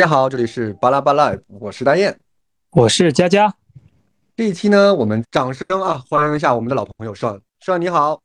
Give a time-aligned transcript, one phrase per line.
[0.00, 2.16] 大家好，这里是巴拉巴拉，我是大雁，
[2.70, 3.54] 我是佳佳。
[4.34, 8.22] 这一期呢，我们掌声啊，欢迎一下我们的老朋友帅帅，你好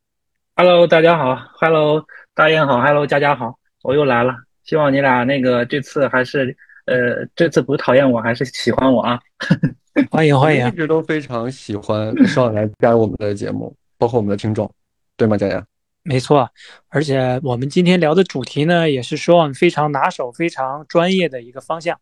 [0.56, 2.02] ，Hello，大家好，Hello，
[2.34, 4.34] 大雁好，Hello，佳佳好，我又来了，
[4.64, 6.56] 希望你俩那个这次还是
[6.86, 9.20] 呃，这次不是讨厌我，还是喜欢我啊？
[10.10, 14.72] 欢迎欢迎，一直都非常喜欢帅来加入我们的节目，包括我们的听众，
[15.18, 15.62] 对吗，佳佳？
[16.08, 16.48] 没错，
[16.90, 22.00] 而且我们今天聊的主题呢，也是说非常拿手、非常专业的一个方向。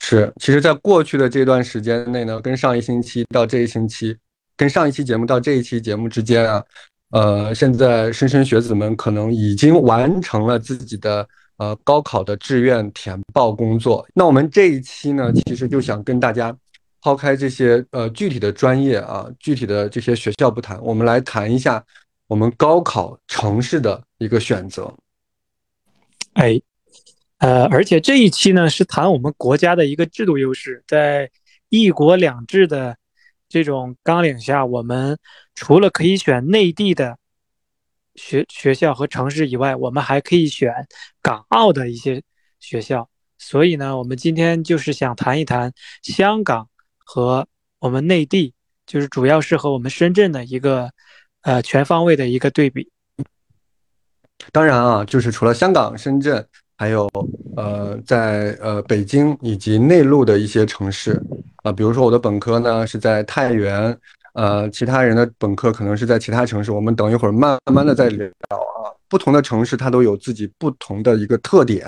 [0.00, 4.16] 是，其实，在过去的这段时间内呢，跟上一星期到这一星期，
[4.56, 6.64] 跟上一期节目到这一期节目之间啊，
[7.12, 11.24] 呃，现在莘莘学子们可能已经完成了自己的
[11.58, 14.04] 呃高考的志愿填报工作。
[14.12, 16.52] 那我们这一期呢，其实就想跟大家
[17.00, 21.80] 抛开这些呃具体的专业啊、具体的这些学校不谈，我们来谈一下。
[22.32, 24.96] 我们高考城市的一个选择，
[26.32, 26.58] 哎，
[27.36, 31.30] 呃，而且这一期呢是谈我们国家的一个制度优势，在
[31.68, 32.96] 一国两制的
[33.50, 35.18] 这种纲领下，我们
[35.54, 37.18] 除了可以选内地的
[38.14, 40.72] 学学校和城市以外，我们还可以选
[41.20, 42.22] 港澳的一些
[42.58, 43.10] 学校。
[43.36, 47.46] 所以呢，我们今天就是想谈一谈香港和
[47.78, 48.54] 我们内地，
[48.86, 50.90] 就是主要是和我们深圳的一个。
[51.42, 52.88] 呃，全方位的一个对比。
[54.50, 56.44] 当然啊，就是除了香港、深圳，
[56.76, 57.08] 还有
[57.56, 61.20] 呃，在呃北京以及内陆的一些城市
[61.62, 63.96] 啊，比如说我的本科呢是在太原，
[64.34, 66.72] 呃，其他人的本科可能是在其他城市。
[66.72, 71.86] 我们等一会儿慢慢的再聊啊，不同的城市它都有自己不同的一个特点。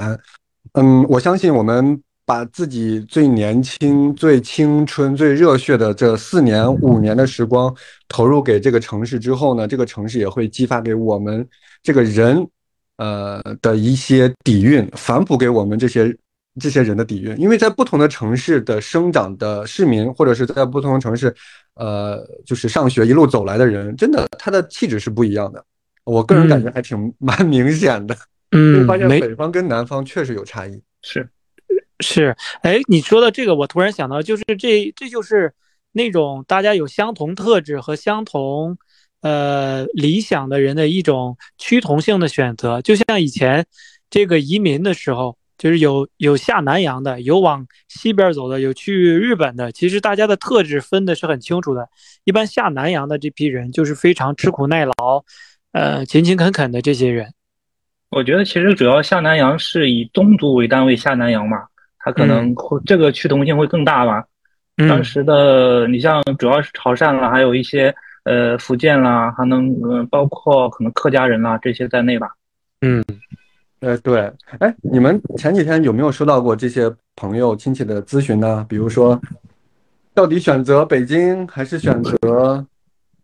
[0.73, 2.01] 嗯，我相信我们。
[2.27, 7.75] 把自己最年轻、最青春、最热血的这四年、五年的时光
[8.09, 11.47] 投入给这个城市之后呢，这个城市也会激发给我们
[11.83, 12.47] 这个人，
[12.97, 16.17] 呃的一些底蕴，反哺给我们这些
[16.59, 17.39] 这些人的底蕴。
[17.39, 21.35] 因为在不同的城市的生长的市民，或者是在不同的城市，
[21.75, 25.63] 呃，就是上学一路走来的人，真的他的气质是不一样的。
[26.05, 28.17] 我个人感觉还挺 蛮明显的。
[28.53, 30.81] 嗯，发现北方跟南方确实有差异。
[31.03, 31.29] 是。
[32.01, 35.55] 是，哎，你说的这个，我突然想到，就是这，这就是
[35.93, 38.77] 那种大家有相同特质和相同，
[39.21, 42.83] 呃，理想的人的一种趋同性的选择。
[42.83, 43.65] 就像以前
[44.11, 49.71] 这个移民的时候，就是有有下南洋的，有往西边走的，有去日本的。
[49.71, 51.89] 其实大家的特质分的是很清楚的。
[52.25, 55.25] 一般下南洋的这批人，就是非常吃苦耐劳，
[55.71, 57.33] 呃，勤勤恳恳的这些人。
[58.11, 61.69] 我觉得其实主要下南洋是以宗族为单位下南洋嘛。
[62.05, 64.23] 它可能会这个趋同性会更大吧。
[64.89, 67.95] 当时的你像主要是潮汕啦，还有一些
[68.25, 72.29] 呃福建啦，还能呃包括可能客家人啦这些在内吧。
[72.83, 73.03] 嗯，
[73.81, 78.67] 呃对，哎，你们前几天有没有收到过这些朋友亲戚的咨询呢？
[78.69, 79.19] 比如说，
[80.13, 82.67] 到底选择北京还是选择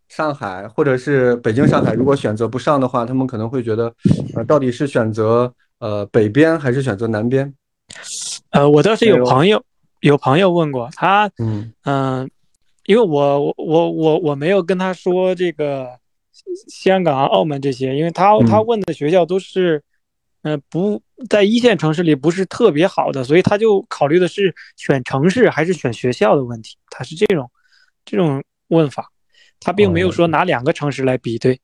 [0.07, 1.93] 上海，或者是北京上海？
[1.93, 3.93] 如果选择不上的话，他们可能会觉得，
[4.35, 7.53] 呃，到底是选择呃北边还是选择南边？
[8.51, 9.63] 呃，我倒是有朋友，
[10.01, 11.73] 有朋友问过他，嗯。
[11.83, 12.29] 嗯，
[12.85, 15.87] 因为我我我我我没有跟他说这个
[16.67, 19.81] 香港、澳门这些，因为他他问的学校都是，
[20.41, 27.49] 嗯，不在一线城市里不是特别好的，所以他就考虑的是选城市还是选学校的问题，他是这种
[28.03, 29.09] 这种问法，
[29.59, 31.59] 他并没有说拿两个城市来比对。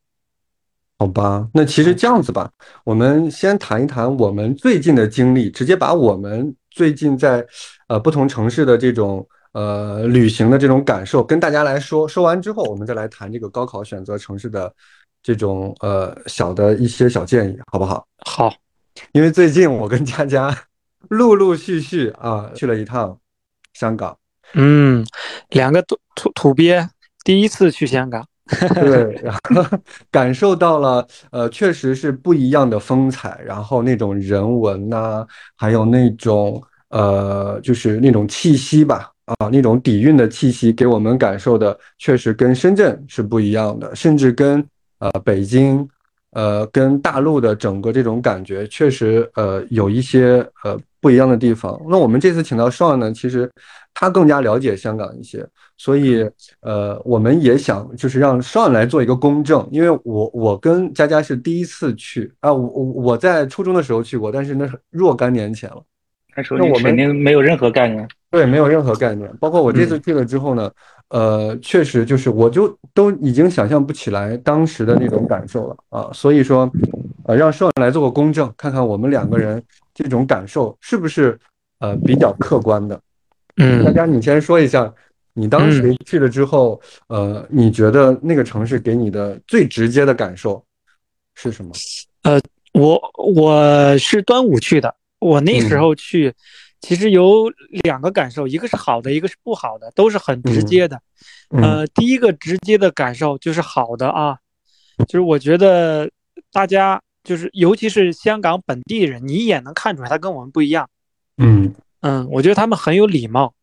[1.00, 2.52] 好吧，那其实这样子吧，
[2.84, 7.44] 我们先谈一谈我们最近的经历，直接把我们最近在
[7.88, 12.08] 呃不同城市的这种呃旅行的这种感受跟大家来说。
[12.08, 14.72] 说完之后，我们再来谈这个高考选择城市的
[15.24, 18.08] 这种呃小的一些小建议，好不好？
[18.24, 18.54] 好，
[19.12, 20.56] 因为最近我跟佳佳
[21.10, 23.18] 陆陆续续啊去了一趟
[23.74, 24.16] 香港，
[24.54, 25.04] 嗯，
[25.50, 26.88] 两个土土土鳖
[27.24, 28.28] 第一次去香港。
[28.76, 29.78] 对，然后
[30.10, 44.66] 感受到了，呃，确实是不一样的风采，然后那种人文呐，还有那种呃，就是那种气息吧，啊，那种底蕴的气息，给我们感受的确实跟深圳是不一样的，甚至跟
[45.00, 45.88] 呃北京，
[46.32, 51.82] 呃，跟大陆的整个这种感觉，确实呃有一些呃不一样的地方。
[51.88, 53.50] 那我们这次请到双呢，其实
[53.94, 55.48] 他更加了解香港一些。
[55.78, 65.82] 所以，呃，我们也想就是让双来做一个公证，因为我我跟佳佳是第一次去啊，我我我在初中的时候去过，但是那是若干年前了。
[66.36, 68.06] 那我们肯定没有任何概念。
[68.30, 69.32] 对，没有任何概念。
[69.40, 70.70] 包括我这次去了之后呢，
[71.10, 76.10] 呃，确实就是我就都已经想象不起来当时的那种感受了啊。
[76.12, 76.70] 所以说，
[77.26, 79.64] 呃，让双来做个公证，看看我们两个人
[79.98, 81.40] 这种感受是不是
[81.80, 83.02] 呃比较客观的？
[83.56, 84.94] 嗯，大家你先说一下，
[85.34, 90.64] 你当时去了之后，呃，你觉得那个城市给你的最直接的感受
[91.34, 91.72] 是什么？
[92.22, 92.40] 呃，
[92.74, 96.32] 我我是端午去的，我那时候去，
[96.82, 97.52] 其实有
[97.84, 101.02] 两个感受，一个是好的，一个是不好的，都是很直接的。
[101.50, 104.38] 呃，第一个直接的感受就是好的啊，
[105.08, 106.08] 就是我觉得
[106.52, 110.90] 大家就是尤其是香港本地人，你一眼能看出来他跟我们不一样。
[111.38, 113.54] 嗯嗯，我觉得他们很有礼貌。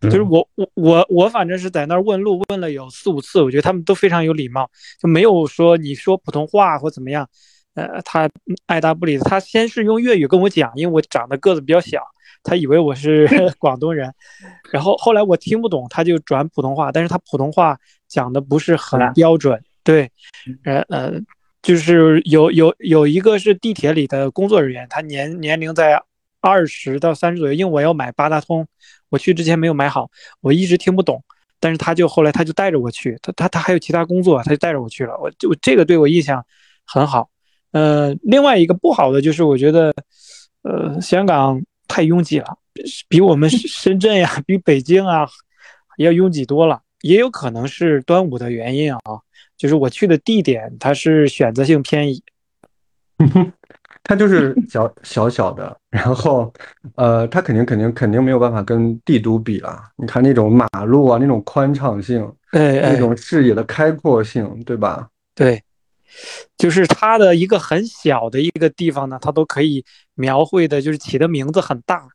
[0.00, 4.68] 就是我我我我反正是在那儿问路问了有四五次，我觉得他们都非常有礼貌，
[5.00, 7.26] 就没有说你说普通话或怎么样，
[7.74, 8.28] 呃，他
[8.66, 9.16] 爱答不理。
[9.18, 12.02] 他先是用粤语跟我讲，因为我长得个子比较小，
[12.42, 13.26] 他以为我是
[13.58, 14.12] 广东人，
[14.70, 19.62] 然后后来我听不懂，他就转普通话，但是他普通话讲的不是很标准。
[19.82, 20.10] 对，
[20.64, 21.12] 呃呃，
[21.64, 26.00] 就是有有有一个是地铁里的工作人员，他年年龄在
[26.40, 28.66] 二十到三十左右，因为我要买八达通。
[29.08, 31.22] 我去之前没有买好，我一直听不懂，
[31.58, 36.44] 但是他就后来他就带着我去，他他他还有其他工作，他就带着我去了，我就这个对我印象
[36.84, 37.30] 很好。
[37.70, 39.94] 呃，另外一个不好的就是我觉得，
[40.62, 42.58] 呃，香港太拥挤了，
[43.08, 45.26] 比我们深圳呀，比北京啊
[45.96, 48.98] 要拥挤多了，也有可能是端午的原因啊，
[49.64, 52.22] 就是我去的地点它是选择性偏移。
[54.04, 56.52] 它就是小 小小的，然后，
[56.96, 59.82] 呃，它肯定肯定肯定没有办法跟帝都比了。
[59.96, 65.08] 你看那种马路啊，那种宽敞性，哎，那种视野的开阔性，对吧？
[65.34, 65.62] 对，
[66.58, 69.82] 就是它的一个很小的一个地方呢，它都可以
[70.12, 72.06] 描绘的，就是起的名字很大，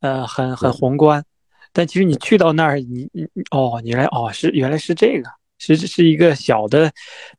[0.00, 1.24] 呃，很很宏观。
[1.72, 5.37] 但其实你去到那儿，你你哦，原来哦是原来是这个。
[5.58, 6.90] 其实是一个小的，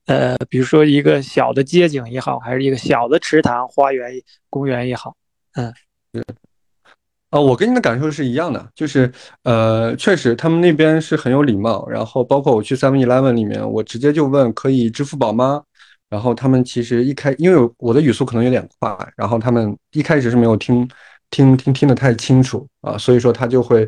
[0.06, 4.12] 呃，比如说一个小的街景也好，还是一个小的池塘、花园、
[4.50, 5.16] 公园也好，
[5.54, 5.74] 嗯，
[6.12, 6.24] 对，
[7.32, 9.12] 呃，我跟你的感受是一样的，就是
[9.44, 15.64] 呃，确实他们那边是很有礼貌，然后包括我去 Seven Eleven 里面，我直接就问可以支付宝吗？
[16.10, 20.88] 然后他们其实一开，因为我的语速可能有点快，然后他们一开始是没有听
[21.30, 23.88] 听听听得太清楚啊，所以说他就会。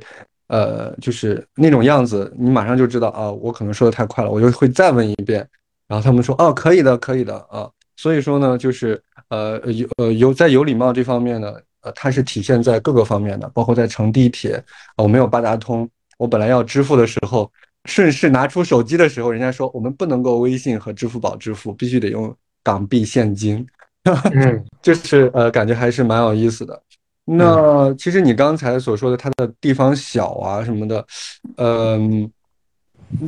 [0.52, 5.48] 呃，就是那种样子，你马上就知道啊，我可能说的太快了，我就会再问一遍，
[5.88, 7.70] 然后他们说哦，可以的，可以的啊。
[7.96, 11.54] 所以说呢，就是呃有呃有在有礼貌这方面呢，
[11.84, 14.62] 呃，它是体现在各个方面的，包括在乘地铁，
[14.98, 17.50] 我没有八达通，我本来要支付的时候，
[17.86, 23.66] 顺势拿出手机的时候，人家说我们不能够微信和支付宝支付，必须得用港币现金，
[24.36, 26.82] 嗯，就是呃感觉还是蛮有意思的。
[27.24, 31.06] 那其实你刚才所说的它的地方小啊什么的，
[31.58, 32.30] 嗯，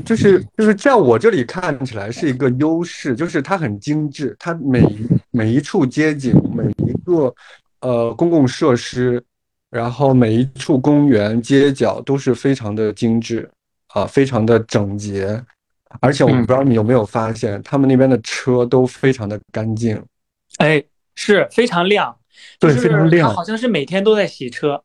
[0.03, 4.83] 就是就是在我这里看起来是一个优势，就是它很精致，它每
[5.31, 7.33] 每一处街景，每一个
[7.81, 9.23] 呃公共设施，
[9.69, 13.49] 然后每一处公园街角都是非常的精致
[13.89, 15.41] 啊，非常的整洁，
[16.01, 20.03] 而且我不知道你有没有发现，他们那边的车都非常的干净，
[20.57, 20.83] 哎，
[21.15, 22.13] 是非常亮。
[22.59, 24.81] 对，非常亮，好像是每天都在洗车，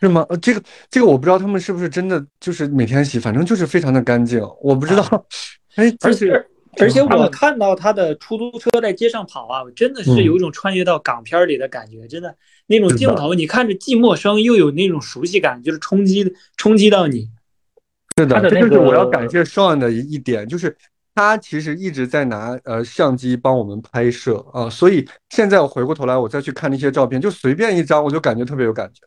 [0.00, 0.24] 是吗？
[0.28, 5.26] 呃，这个这个我不知道他们是不是真的就是每天洗，反正就是非常的干净，我不知道。
[5.76, 6.30] 哎，而且
[6.78, 12.34] 而且我看到他的出租车在街上跑啊，真的是有一种穿越到港片里的感觉，真的
[12.66, 17.28] 那种镜头，你看着既陌生又有那种熟悉感，就是冲击冲击到你。
[18.16, 20.76] 是的，这就是我要感谢 Sean 的一一点，就是。
[21.14, 29.02] 他其实一直在拿呃相机帮我们拍摄啊，所以现在我回过头来，我再去看那些照片，就随便一张，我就感觉特别有感觉。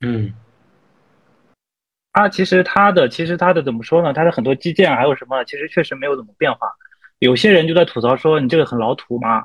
[0.00, 0.34] 嗯，
[2.12, 4.12] 他其实他的其实他的怎么说呢？
[4.12, 6.66] 他的很多基建还有什么，其实确实没有怎么变化。
[7.20, 9.44] 有些人就在吐槽说：“你这个很老土嘛。”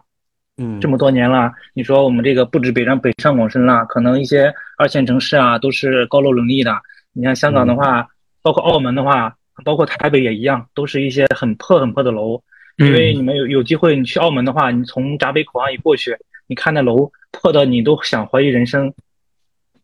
[0.58, 6.76] 嗯，这么多年了，你说我们这个不止北上北上广深了，可能一些二线城市啊都是高楼林立的。
[7.14, 8.08] 你像香港的话，
[8.42, 9.36] 包括澳门的话。
[9.64, 12.42] 包括台北也一样，都是一些很破很破的楼。
[12.78, 16.16] 因为你们有有机会，你去澳门的话，你从闸北口岸一过去，
[16.48, 18.94] 你看那楼破的，你都想怀疑人生。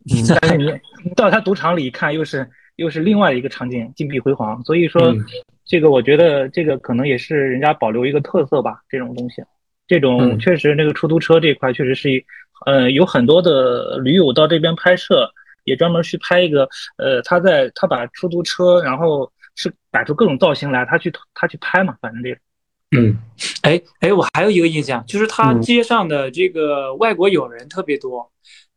[0.40, 0.58] 但是
[1.04, 4.64] 你到他赌场里看，又是又是另外一个场景，金碧辉煌。
[4.64, 5.14] 所以说，
[5.66, 8.80] 这个我觉得这个可能也是人家保留一个特色吧。
[8.88, 9.44] 这种东西，
[9.90, 12.24] 这种确实那个出租车这块确实是一，
[12.66, 15.30] 呃，有很多的驴友到这边拍摄，
[15.66, 16.66] 也专门去拍一个，
[16.96, 19.30] 呃，他在他把出租车然后。
[19.56, 22.38] 是摆出各种造型来，他去他去拍嘛，反正这个，
[22.98, 23.18] 嗯，
[23.64, 28.32] 哎哎，我还有一个印象，就是他街上的这个外国友人特别多，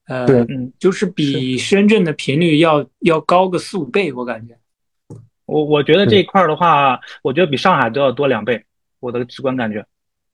[0.06, 4.56] 呃，嗯，就是比深圳的频率要要高个四五倍，我感觉。
[5.46, 8.62] 我我觉得这一块的话，我觉得比上海都要多两倍，
[9.00, 9.84] 我的直观感觉。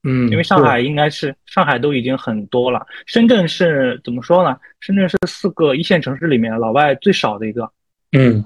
[0.03, 4.57] 嗯，因为上海应该是上海都已经很多了，深圳是怎么说呢？
[4.81, 7.71] 深圳是四个一线城市里面老外最少的一个。
[8.11, 8.45] 嗯，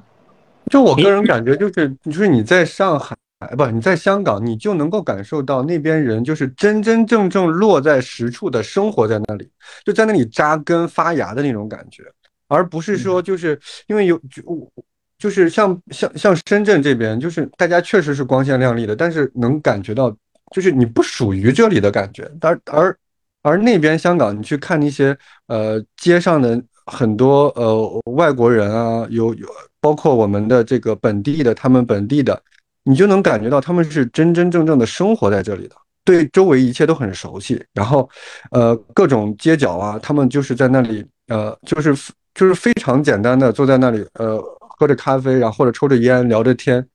[0.69, 3.15] 就我个人感觉，就是就是你在上海
[3.57, 9.49] 不，你在香港，你就能够感受到那边人就是真真正正落在实处的生活在那里，
[9.83, 12.03] 就在那里扎根发芽的那种感觉，
[12.47, 14.71] 而不是说就是因为有就
[15.17, 20.15] 就是像像像深圳这边，就是大家确实是光鲜亮丽的，但是能感觉到。
[20.51, 22.97] 就是你不属于这里的感觉，而而
[23.43, 29.47] 而那边香港，你去看那些呃街上的很多呃外国人啊，有有
[29.81, 32.41] 包括我们的这个本地的，他们本地的，
[32.83, 37.63] 你就能感觉到他们是真真正正的生活在这里的，对周围一切都很熟悉。
[37.73, 38.09] 然后
[38.51, 41.95] 呃各种街角啊，他们就是在那里呃就是
[42.33, 46.85] 就是非常简单的坐在那里呃喝着咖啡，然后或者抽着烟聊着天，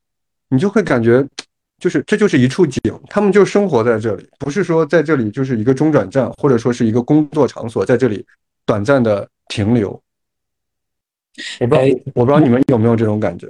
[0.49, 1.25] 你就会感觉。
[1.77, 8.25] 就是这就是一处景，他们就生活在这里，不是说在这里就是一个中转站，或者说是一个工作场所，在这里
[8.65, 10.01] 短暂的停留。
[11.59, 13.47] 我不知道，我不知道你们有没有这种感觉？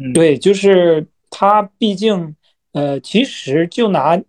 [0.00, 2.34] 嗯，对，就是它毕竟，
[2.72, 4.20] 呃，其实就拿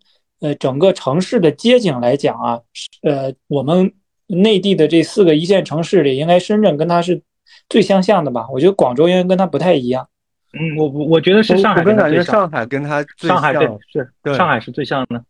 [0.41, 2.59] 呃整个城市的街景来讲啊，
[3.03, 3.91] 呃，我们
[4.27, 7.21] 内地的这四个一线城市里，应该深圳跟它是
[7.67, 8.47] 最相像的吧？
[8.51, 10.07] 我觉得广州应该跟它不太一样。
[10.53, 15.23] 嗯，我我我觉得是上海，我感觉上海跟它上海对是上海是最像的，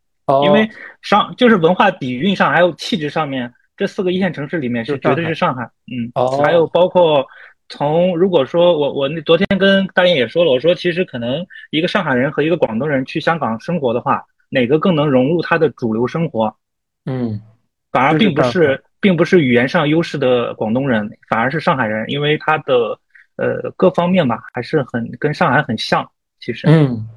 [0.46, 0.70] 因为
[1.02, 7.26] 上就是文化底蕴上还有气质上面，这四个一线城市里面是绝对是上海，嗯，还有包括
[7.70, 16.54] 从如果说我我那昨天跟大雁也说了，我说其实可能一个上海人和一个广东人去香港生活的话，哪个更能融入他的主流生活？
[17.06, 17.40] 嗯，
[17.92, 23.00] 反而并不是并不是语言上优势的广东人，反而是上海人，因为他的。
[23.42, 26.06] 呃，各方面吧，还是很跟上海很像。
[26.42, 27.08] 其实，嗯，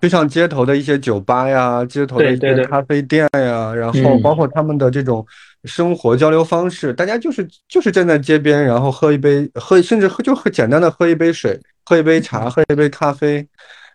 [0.00, 5.26] 就像街头的一些酒吧呀，街头的一些咖啡店呀，然后包括他们的这种
[5.64, 13.46] 生活交流方式，大家就是就是站在街边，然后喝一杯，喝甚至喝就很简单的喝一杯水，喝一杯茶，喝一杯咖啡，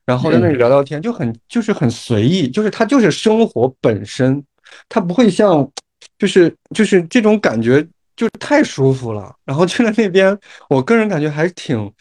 [0.05, 4.43] 然后在那里聊聊天，就很就是很随意，就是它就是生活本身，
[4.89, 5.69] 它不会像，
[6.17, 7.87] 就是就是这种感觉。
[8.13, 10.37] 就太舒服了，然后去了那边，
[10.69, 11.91] 我个人感觉还挺，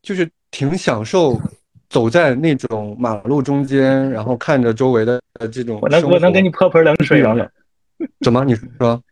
[0.00, 1.40] 就是挺享受
[1.88, 5.20] 走在那种马路中间，然后看着周围的
[5.52, 5.78] 这种。
[5.80, 7.34] 我能我能给你泼盆冷水吗？
[8.20, 8.44] 怎么？
[8.44, 9.02] 你说？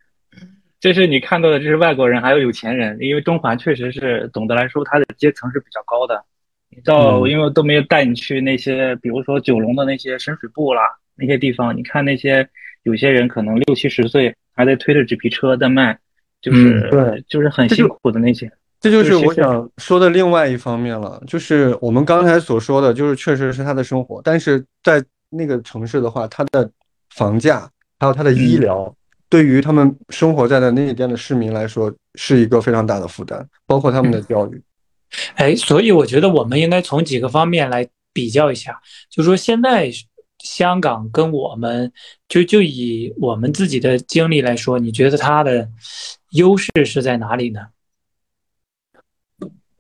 [0.81, 6.25] 就是你看到的，这是外国人，还有有钱人，因为中环确实是总的来说它的阶层是比较高的。
[6.69, 10.83] 你到，因为都没有带你去那些，比如说九龙的那些深水埗啦
[11.14, 12.49] 那些地方，你看那些
[12.83, 15.99] 有些人可能六七十岁还在推着纸皮车在卖。
[16.43, 18.52] 就是对，就是很辛苦的那些，
[18.85, 21.23] 这就是我想说的另外一方面了。
[21.26, 26.71] 就是我们刚才所说的，就是确实是他的生活，但是在那个城市的话，他的
[27.14, 28.95] 房价还有他的医疗，
[29.29, 34.62] 对于他们生活在的那边的市民来说，是一个非常大的负担，包括他们的教育。
[35.37, 38.79] 哎，所以我觉得我们应该从几个方面来比较一下，
[39.11, 39.91] 就是说现在。
[40.41, 41.91] 香港跟我们
[42.29, 45.67] 就就以我们自己的经历来说，你觉得它的
[46.33, 47.61] 优势是在哪里呢？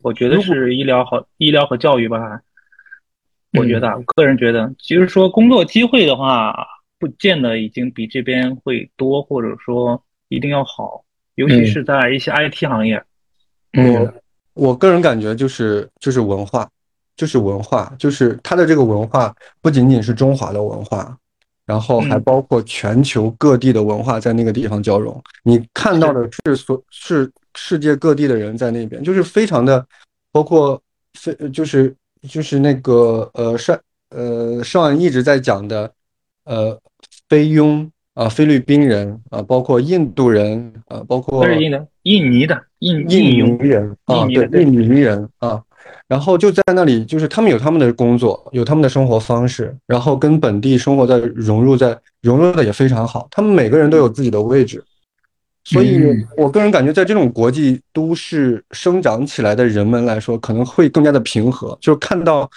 [0.04, 2.40] 我觉得是医疗和医疗和教育吧。
[3.54, 6.54] 我觉得，我个人觉得，其实说工作机会的话，
[6.98, 11.02] 不见得已经比这边会多，或者说一定要好，
[11.36, 13.02] 尤其是在一些 IT 行业。
[13.72, 14.12] 嗯
[14.52, 16.68] 我个人感觉就是就是文化。
[17.16, 19.32] 就是文化，就是它的这个文化
[19.62, 21.16] 不仅仅是中华的文化，
[21.64, 25.22] 然后还包括全球各地的文化在那个地方交融。
[25.44, 29.86] 你看到的是所是世界各地的人在那边，就是非常的，
[30.32, 30.80] 包括
[31.14, 31.94] 非就是
[32.28, 33.78] 就是那个呃上
[34.10, 35.90] 呃上一直在讲的
[36.44, 36.78] 呃
[37.28, 45.62] 菲佣啊菲律宾人啊，包括印度人啊，包括印的印尼的印印尼人啊，对印尼人啊。
[46.06, 53.26] 然后就在那里，就是他们有他们的工作，有他们的生活方式，然后跟本地生活在融入，在融入的也非常好。
[53.30, 54.84] 他们每个人都有自己的位置，
[55.64, 56.00] 所以
[56.36, 61.76] 我个人感觉，在这种国际都市生长起来的人们来说，可能会更加的平和。
[61.80, 62.48] 就是看到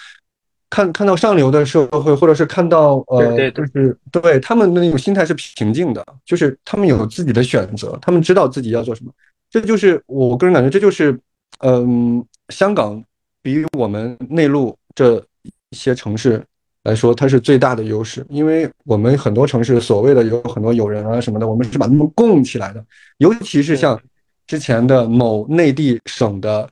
[0.70, 9.10] 看看到上流的社会，或者是看到呃，就是对他们的那种心态是平静的，就是他们有自己的选择，他们知道自己要做什么。
[9.50, 11.18] 这就是我个人感觉，这就是
[11.60, 13.02] 嗯，香港。
[13.40, 16.44] 比我们内陆这一些城市
[16.84, 22.82] 来说，它是最大的优势，因为我们很多城市所谓的有很多友人啊什么的，我们是把他们供起来的。
[23.18, 24.00] 尤其是像
[24.46, 26.68] 之前的某内地省的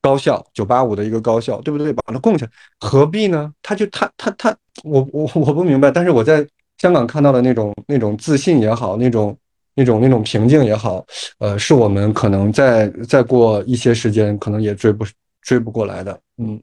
[0.00, 1.92] 高校九八五的一个高校，对不对？
[1.92, 3.52] 把它供起来，何必呢？
[3.62, 5.90] 他就他他他，我我我不明白。
[5.90, 9.36] 但是我在香港看到的那种那种自信也好，那种
[9.74, 11.04] 那种那种平静也好，
[11.38, 15.04] 呃，是我们可能再再过一些时间，可能也追不
[15.42, 16.20] 追不过来的。
[16.36, 16.62] 嗯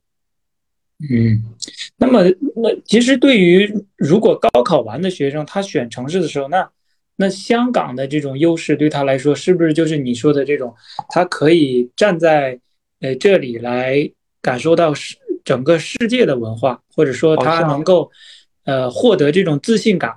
[1.09, 1.43] 嗯，
[1.97, 2.21] 那么
[2.55, 6.69] 那其实对于如果高考完的学生，他选城市的时候，那
[7.17, 10.73] 那香港的这种优势对他来说，是不是就是你说的这种，
[11.09, 12.59] 他可以站在
[13.01, 14.09] 呃这里来
[14.41, 18.09] 感受到世整个世界的文化，或者说他能够
[18.63, 20.15] 呃获得这种自信感？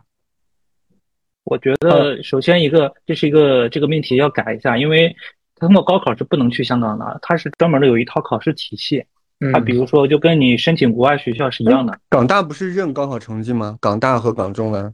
[1.45, 5.17] 我觉得首先一个这是一个这个命题要改一下，因为
[5.57, 9.05] 通过高考是不能去香港的，它是专门的有一套考试体系。
[9.53, 11.99] 它比如说就跟你申请国外学校是一样的。
[12.09, 13.77] 港大不是认高考成绩吗？
[13.81, 14.93] 港大和港中文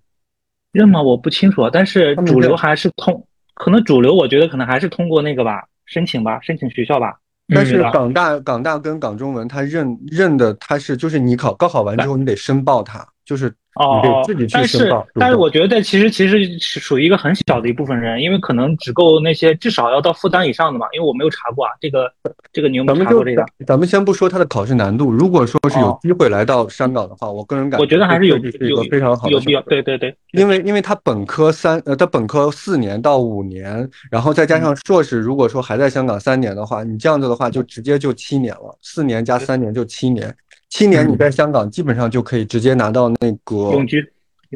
[0.72, 1.00] 认吗？
[1.00, 7.16] 我不清楚，但是主流还是通，可能主流我觉得可能还是通过那个吧，申请吧，申请学校吧。
[7.54, 13.52] 但是港大港大跟港中文，它认认的它是就是你考高考完之后你得申报它，就是。
[13.74, 15.04] 哦，自己去申报。
[15.14, 20.86] 但是我觉得其实其实是属于一个很小的一部分人，因为可能只够那些至少要到负担以上的嘛。
[20.92, 22.08] 因为我没有查过啊，这个
[22.52, 23.44] 这个你有没有查过这个？
[23.66, 29.60] 咱们先不说它的考试难度，如果说是有机会来到香港的话，我个人感觉我觉得还是有有非常好的有必要。
[29.62, 40.32] 对对对，因为因为他本科三呃，他本科四年到五年，然后再加上硕士，如果说还在香港三年的话，你这样子的话就直接就七年了，四年加三年就七年，
[40.74, 44.04] 七年你在香港基本上就可以直接拿到那个永居。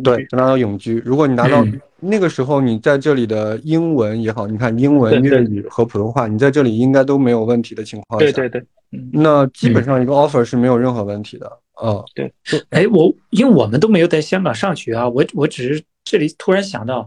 [0.03, 1.01] 对，拿到永居。
[1.05, 1.65] 如果你拿到
[2.01, 8.61] 那个时候，你在这里的英文也好，你看英文、粤语和普通话，你在这里应该都没有问题的情况下，对对对，
[9.13, 11.47] 那基本上一个 offer 是没有任何问题的。
[11.75, 12.33] 啊，对。
[12.71, 17.07] 哎，我因为我们都没有在香港上学啊，我我只是这里突然想到，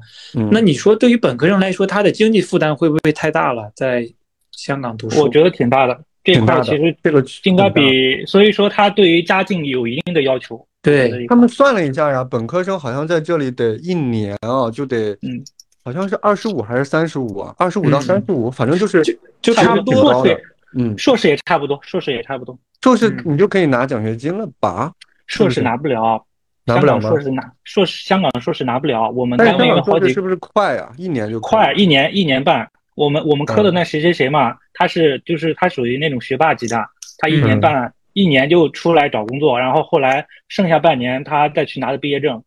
[0.52, 3.70] 那你说对于本科生来说，他的经济负担会不会太大了？
[3.76, 4.10] 在
[4.52, 6.02] 香港读书，我觉得挺大的。
[6.24, 10.66] 这块其实这个应该比，所以说他对于家境有一定的要求。
[10.84, 15.44] 对他们算了一下呀，本科生好像在这里得一年啊，就得，嗯，
[15.84, 17.54] 好像是二十五还是三十五啊？
[17.58, 19.04] 二十五到三十五，反正就是
[19.42, 20.26] 就差不多。
[20.74, 22.58] 嗯，硕士也差不多，硕士也差不多。
[22.82, 24.92] 硕士你就可以拿奖学金了吧？
[25.28, 26.26] 硕士拿不了，
[26.66, 27.10] 拿不了吗？
[27.10, 29.10] 硕士拿硕士，香港硕士拿不了。
[29.12, 30.92] 我们单位有好几，是不是快啊？
[30.98, 32.68] 一年就快，一年一年半。
[32.96, 36.84] 我们我们科的那谁谁谁嘛，他是就是他属于那种学霸级的，
[37.20, 37.94] 他一年半。
[38.14, 42.44] 一年就出来找工作，然后后来剩下半年他再去拿的毕业证，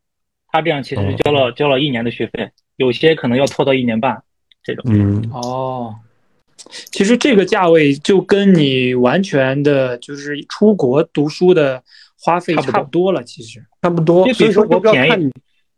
[0.49, 4.23] 他这样其实交了交了一年的学费，有些可能要拖到一年半
[4.63, 4.85] 这种。
[4.89, 5.95] 嗯哦，
[6.93, 11.83] 其实这个价位就跟你完全的就是出国读书的
[12.21, 14.31] 花费差不多了，其实差不多。
[14.35, 15.33] 所以说不便宜，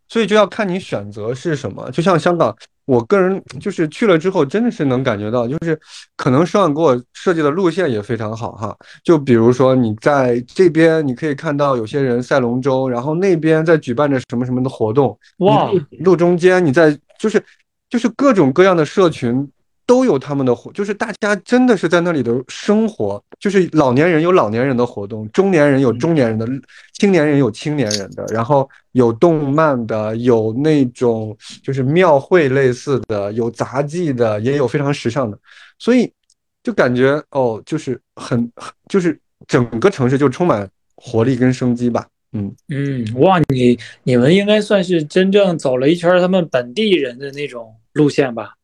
[0.09, 2.57] 所以就要看你选择是什么，就像香港。
[2.87, 5.79] 我个人就是去了之后，真的是能感觉到，就是
[6.16, 8.75] 可能上给我设计的路线也非常好哈。
[9.05, 15.18] 就比如说你在这边，你可以看到有些人赛龙舟，然后那边在举办着什么什么的活动。
[15.38, 15.70] 哇，
[16.01, 17.42] 路中间你在就是
[17.90, 19.46] 就是各种各样的社群。
[19.87, 26.46] 都有他们的活，就是大家真的是在那里的生活，就是老年人有老年人的活动，中年人有中年人的，
[26.94, 35.38] 青年人有青年人的，然后有动漫的，有那种就是庙会类似的，有杂技的，也有非常时尚的，
[35.79, 36.12] 所以
[36.64, 38.51] 就感觉哦，就是很
[38.88, 48.55] 就是整个城市就充满活力跟生机吧，嗯嗯，哇，你你们应该算是真正走了一圈他们本地人的那种路线吧。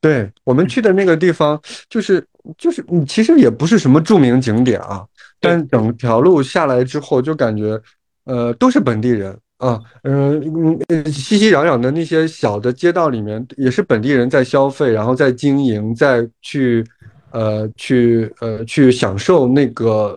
[0.00, 2.24] 对我们去的那个地方，就是
[2.56, 5.04] 就是你其实也不是什么著名景点啊，
[5.40, 7.80] 但整条路下来之后，就感觉，
[8.24, 16.84] 呃，都是本地人啊，嗯嗯，熙熙攘攘的那些小的街道里面，也是本地人在消费，然后在经营，在去，
[17.32, 20.16] 呃，去呃去享受那个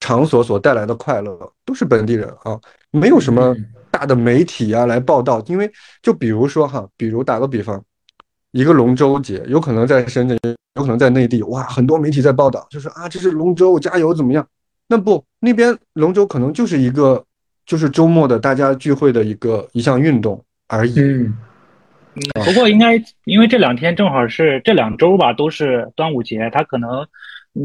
[0.00, 2.58] 场所所带来的快乐，都是本地人啊，
[2.90, 3.56] 没有什么
[3.90, 5.70] 大的媒体啊来报道，因为
[6.02, 7.82] 就比如说哈，比如打个比方。
[8.52, 10.38] 一个龙舟节，有可能在深圳，
[10.74, 14.46] 有可能在内地，哇，很多媒体在报道，就是啊，这是龙舟，加油，怎么样？
[14.88, 17.22] 那不，那边龙舟可能就是一个，
[17.66, 20.98] 就是周末的大家聚会的一个一项运动而已。
[20.98, 21.34] 嗯，
[22.44, 27.06] 不过应该因为这两天正好是这两周吧，都是端午节，他可能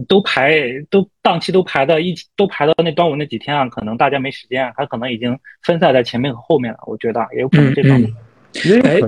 [0.07, 6.79] 都排都档期都排到一起，都排到那端午那几天啊，可能大家没时间，他可能已经分散在前面和后面了。
[6.87, 8.13] 我觉得也有可能这方面。
[8.83, 8.99] 哎，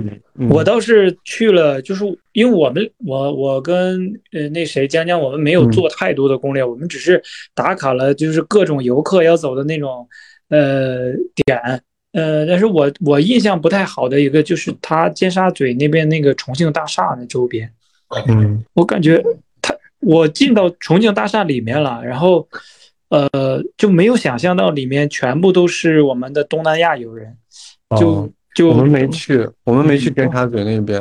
[0.50, 7.22] 我倒是去了，就是因为我们我我跟呃那谁江江，我们没有做太多的攻略，我们只是
[7.54, 10.08] 打卡了，就是各种游客要走的那种
[10.48, 11.82] 呃点，
[12.12, 17.70] 呃，但是我我印象不太好的一个就是他尖沙咀那边那个重庆大厦那周边，
[18.28, 19.22] 嗯，我感觉
[19.62, 22.46] 他我进到重庆大厦里面了，然后
[23.10, 27.36] 呃就没有想象到里面全部都是我们的东南亚友人。
[27.96, 31.00] 就就我们没去，我们没去尖沙咀那边。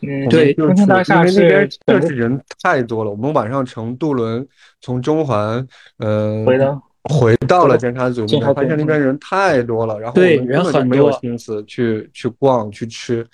[0.00, 3.10] 嗯，对中兴大厦因为那边是确实人太多了。
[3.12, 4.44] 我们晚上乘渡轮
[4.80, 5.64] 从中环，
[5.98, 6.82] 呃，回到。
[7.10, 13.26] 回到了尖沙咀发现那边人太多了，然后对我们根本人很就没有心思去去逛去吃，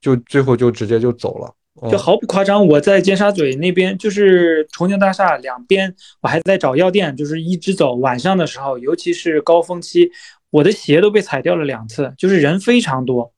[0.00, 1.54] 就最后就直接就走了。
[1.88, 7.94] 就嗯毫不夸张，我在尖沙咀那边，就是重庆大厦两边，我还在找药店，就是一直走。
[7.94, 10.10] 晚上的时候，尤其是高峰期，
[10.52, 13.32] 我的鞋都被踩掉了两次，就是人非常多。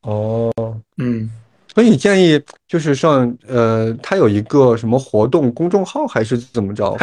[0.00, 0.50] 哦，
[0.96, 1.30] 嗯，
[1.74, 6.96] 所以建议就是上呃，他有一个什么活动公众号还是怎么着？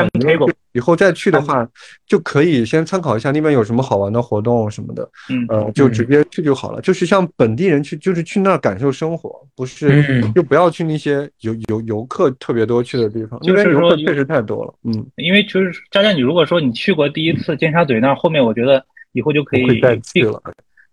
[0.74, 1.68] 以后再去的话，
[2.08, 6.80] 就可以先参考一下那边有什么好玩的活动什么的，嗯呃，就直接去就好了。
[6.80, 14.74] 就是像本地人去，就是去那儿感受生活，不是嗯就不要去那些游游游客特别多去的地方，那就是说游客确实太多了。
[14.86, 20.42] 嗯，因为就是佳佳，你如果说你去过第一次尖沙咀那儿，后面我觉得以后就可以再去了。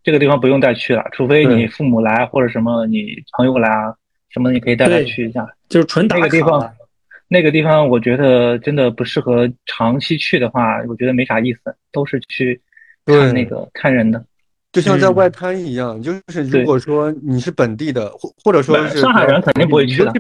[0.03, 3.95] 这个地方不用再去了，除非你父母来或者什么你朋友来啊
[4.31, 5.47] 什么，你可以带他去一下。
[5.69, 6.73] 就是纯打那个地方。
[7.31, 12.59] 那个地方我觉得真的不适合长期去的话，我觉得没啥意思，都是去
[13.05, 14.25] 看那个看人的。
[14.73, 20.13] 就像在嗯外滩一样，就是如果说你是本地的，或或者说是上海人肯定不会去的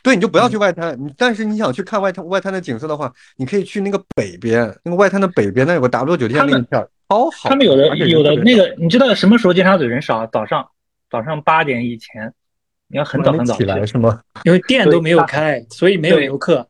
[0.00, 0.96] 对，你就不要去外滩。
[0.96, 7.28] 你但是你想去看外滩外滩的景色的话，你可以去那个北边，那个外滩的北边，那有个 W 酒店那一片好。
[7.42, 10.26] 他们有的有的那个，你知道什么时候尖沙咀人少？
[10.26, 10.68] 早上
[11.10, 12.32] 早上八点以前，
[12.88, 13.84] 你要很早很早起来。
[13.86, 14.20] 是吗？
[14.44, 16.68] 因为店都没有开，所以没有游客。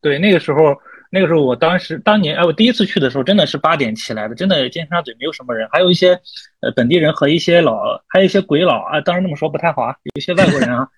[0.00, 0.76] 对，那个时候，
[1.10, 6.20] 那个时候我当时当年，哎，我第一次去的时候真的是八点起来的，真的尖沙咀没有什么人，还有一些
[6.60, 10.88] 呃本地人和一些老，还有一些鬼佬啊，当然那么说不太好啊，有一些外国人啊，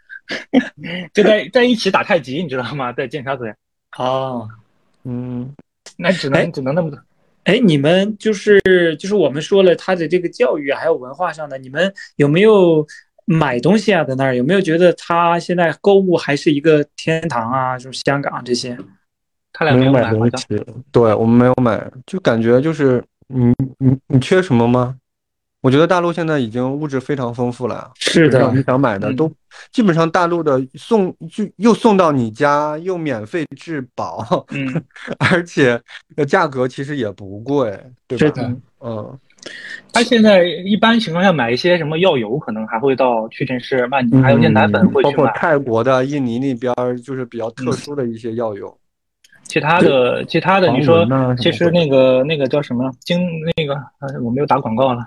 [1.14, 2.92] 就在在一起打太极，你知道吗？
[2.92, 3.44] 在尖沙咀，
[3.99, 4.49] 哦，
[5.05, 5.55] 嗯，
[5.96, 6.90] 那只哎能只能那么
[7.46, 8.61] 哎，你们就是
[8.98, 12.85] 就是我们说了他的这个教育啊还有文化上的，你们有没有
[13.24, 14.02] 买东西啊？
[14.02, 17.78] 在那儿有没有觉得他现在购物还是一个天堂啊？
[17.78, 18.76] 就是香港这些。
[19.52, 20.11] 他俩没没有买。
[20.11, 20.46] 东西，
[20.90, 24.96] 对我们没有买，就感觉就是你你你缺什么吗？
[25.66, 29.16] 我觉得大陆现在已经物质非常丰富了，是的你想买的嗯。
[29.16, 29.33] 都
[29.72, 34.81] 基本上大陆的送就又送到你家，又免费质保，嗯，
[35.18, 35.81] 而且
[36.16, 37.76] 呃价格其实也不贵，
[38.07, 38.26] 对吧？
[38.26, 39.18] 是的，嗯，
[39.92, 45.26] 他现在一般情况下买一些什么药油，可能还会到屈臣氏、万宁，还有一些奶粉会包括。
[45.35, 48.72] 泰国的、印尼那边就是比较特殊的一些药油，
[49.42, 51.05] 其他的，其他的，你说
[51.37, 52.88] 其实那个那个叫什么？
[53.00, 53.18] 京
[53.57, 55.05] 那个，呃，我没有打广告了，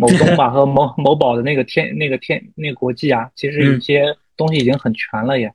[0.00, 3.80] 某东吧和某某宝的那个天那个天那个国际啊，其实有嗯。
[3.80, 5.52] 些东西已经很全了耶。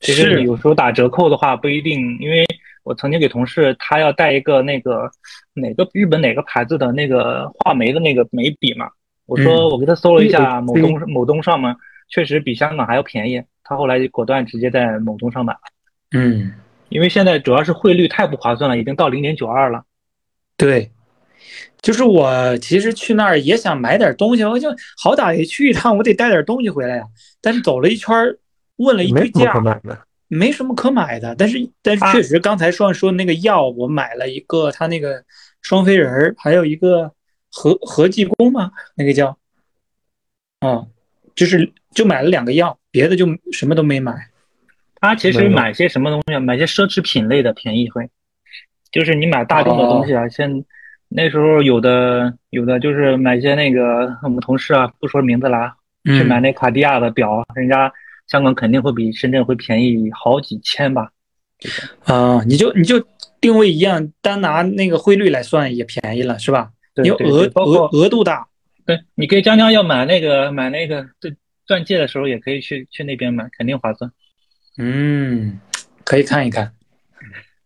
[0.00, 2.44] 其实你有时候打折扣的话不一定，因为
[2.82, 5.10] 我曾经给同事他要带一个那个
[5.54, 8.90] 哪个日本哪个牌子的那个画眉的那个眉笔嘛，
[9.24, 11.76] 我说我给他搜了一下某东某东上嘛，
[12.08, 15.60] 确实比香港还要便宜，他后来就果断直接在某东上买了。
[16.12, 16.52] 嗯，
[16.90, 19.84] 因为现在主要是汇率太不划算了，已经到零点九二了。
[20.58, 20.90] 对，
[21.82, 27.04] 就是我其实去那儿也想买点东西，我就好歹也去一趟，我得带点东西回来呀。
[27.40, 28.14] 但是走了一圈，
[28.76, 29.98] 问了一堆没什么可价，买的。
[30.28, 31.34] 没什么可买的。
[31.36, 35.22] 但是但是啊确实，刚才说说那个药，我买了一个他那个
[35.62, 37.12] 双飞人儿，还有一个
[37.52, 39.38] 合合济公嘛，那个叫，
[40.60, 40.84] 嗯，
[41.36, 44.12] 就是就买了两个药，别的就什么都没买。
[45.00, 46.40] 他其实买些什么东西啊？
[46.40, 48.08] 买些奢侈品类的便宜会，
[48.90, 50.64] 就是你买大众的东西啊，现
[51.16, 55.74] 那时候有的有的就是买些那个我们同事啊，不说名字啦，
[56.04, 57.90] 去买嗯，那卡地亚的表，人家
[58.26, 61.10] 香港肯定会比深圳会便宜好几千吧。
[62.04, 63.02] 啊，你就你就
[63.40, 66.70] 定位一样，单拿那个汇率来算也便宜了，是吧？
[66.94, 68.46] 对对因为额，包额括额度大。
[68.84, 74.12] 对你跟江江要买那个买那个钻钻戒的时候，也可以去去那边买，肯定划算。
[74.76, 75.58] 嗯，
[76.04, 76.70] 可以看一看。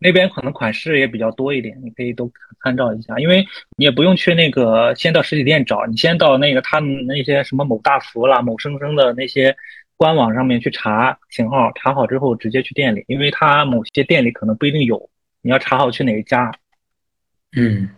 [0.03, 2.31] 那边可能款式也比较多一点，你可以都
[2.63, 3.45] 参照一下，因为
[3.77, 9.55] 你也不用去那个先到实体店找，你先到那个他们那些什么某大福啦、某生生的那些
[9.97, 15.07] 官网上面去查型号，查好之后直接去店里，因为它某些店里可能不一定有，
[15.43, 16.51] 你要查好去哪一家。
[17.55, 17.89] 嗯，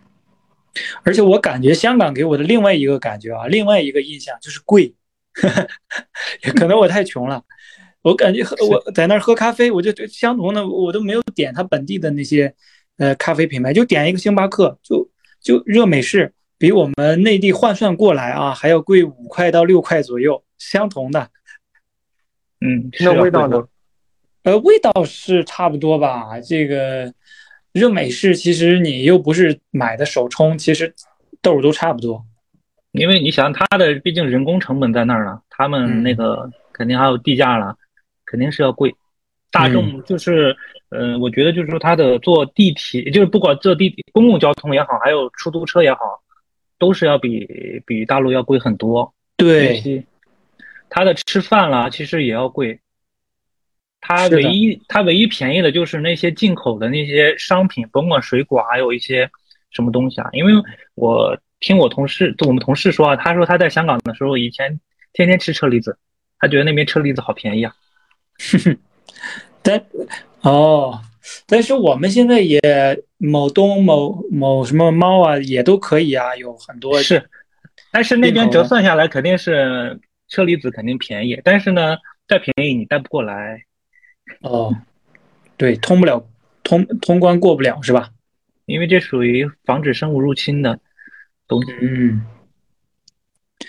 [1.04, 4.94] 而且我感觉香港给我的另外一个感觉啊，另外一个印象就是贵，
[6.44, 7.42] 也可能我太穷了。
[8.04, 12.54] 我感觉喝我在那儿喝咖啡，我就就相同的我都没有点他本地的那些
[12.98, 21.30] 呃咖啡品牌，就点一个星巴克，就就热美式，比我们内地换算过来啊还要贵五块到六块左右，相同的。
[22.60, 23.64] 嗯，那味道呢？
[24.42, 26.38] 呃，味道是差不多吧。
[26.40, 27.10] 这个
[27.72, 30.94] 热美式其实你又不是买的手冲，其实
[31.40, 32.22] 豆儿都差不多。
[32.92, 37.74] 因为你想它的毕竟人工成本在那儿了，他们那个肯定还有地价了，
[38.24, 38.94] 肯定是要贵。
[39.50, 40.56] 大众就是，
[40.88, 46.00] 嗯，我觉得就是说它的坐地铁，就是不管坐地铁、公共交通也好，还有出租车也好，
[46.76, 49.14] 都是要比比大陆要贵很多。
[49.36, 50.04] 对，
[50.90, 52.80] 它的吃饭啦，其实也要贵。
[54.00, 59.30] 它唯一它唯一便宜的就是那些进口的那些商品，甭管水果还有一些
[59.70, 60.28] 什么东西啊。
[60.32, 60.52] 因为
[60.96, 64.80] 我听我同事，我们同事说啊，他说他在香港的时候，以前
[65.12, 65.96] 天天吃车厘子，
[66.40, 67.72] 他觉得那边车厘子好便宜啊。
[69.62, 69.84] 但
[70.42, 71.00] 哦，
[71.46, 72.60] 但是我们现在也
[73.16, 77.30] 某东某某什么猫啊，也都可以啊，有很多是。
[77.90, 81.96] 但是那边折算下来肯定是车厘子肯定便宜，但是呢，
[82.28, 83.64] 再便宜你带不过来。
[84.40, 84.74] 哦，
[85.56, 86.28] 对，通不了，
[86.62, 88.10] 通通关过不了是吧？
[88.66, 90.80] 因为这属于防止生物入侵的
[91.46, 91.72] 东西。
[91.80, 92.22] 嗯，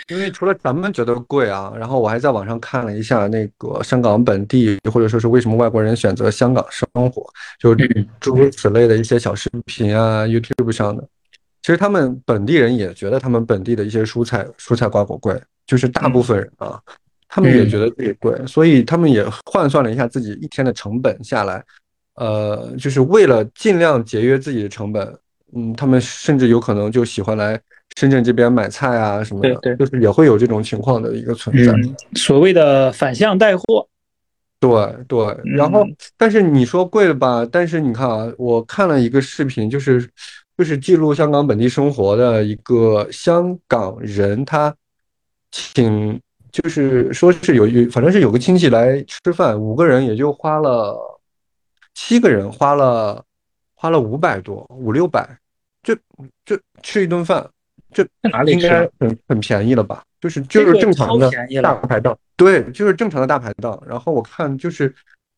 [0.07, 7.25] 因为除了咱们觉得贵啊，然后我还在网上看了一下那个香港本地，或者说是为什么外国人选择香港生活，
[7.59, 7.75] 就
[8.19, 11.03] 诸如此类的一些小视频啊，YouTube 上的，
[11.61, 16.79] 其实他们本地人也觉得他们本地的一些蔬菜、蔬菜瓜果贵，就是大部分人啊。
[17.27, 21.61] 他们也觉得自己贵，所以他们也换算了一下自己一天的成本下来，
[22.13, 25.05] 呃，就是为了尽量节约自己的成本，
[25.53, 27.59] 嗯，他们甚至有可能就喜欢来
[27.95, 31.73] 深圳这边买菜啊什么的，对，就是也会有这种情况的一个存在，
[32.15, 33.87] 所谓的反向带货，
[34.59, 34.69] 对
[35.07, 35.37] 对。
[35.43, 35.85] 然后，
[36.17, 37.47] 但是你说贵了吧？
[37.51, 40.09] 但是你看啊，我看了一个视频，就是
[40.57, 44.75] 就是记录香港本地生活的一个香港人，他
[45.51, 46.19] 请。
[46.55, 50.97] 就是说是有有，反正是有个亲戚来吃饭，五个人也就花了
[51.93, 53.21] 七个人花了
[53.73, 55.37] 花了五百多五六百，
[55.83, 55.93] 就
[56.45, 57.45] 就吃一顿饭，
[57.95, 60.03] 这哪里应该很很便宜了吧？
[60.21, 61.31] 就是就是正常的
[61.63, 63.81] 大排档，对，就是正常的大排档。
[63.87, 64.93] 然后我看就是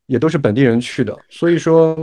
[0.08, 1.96] 也都是本地人去的，所以说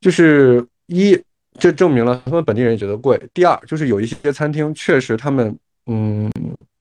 [0.00, 1.20] 就是一
[1.58, 3.20] 这证明了他们本地人也觉得贵。
[3.34, 5.54] 第二就是有一些餐厅确实他们
[5.86, 6.32] 嗯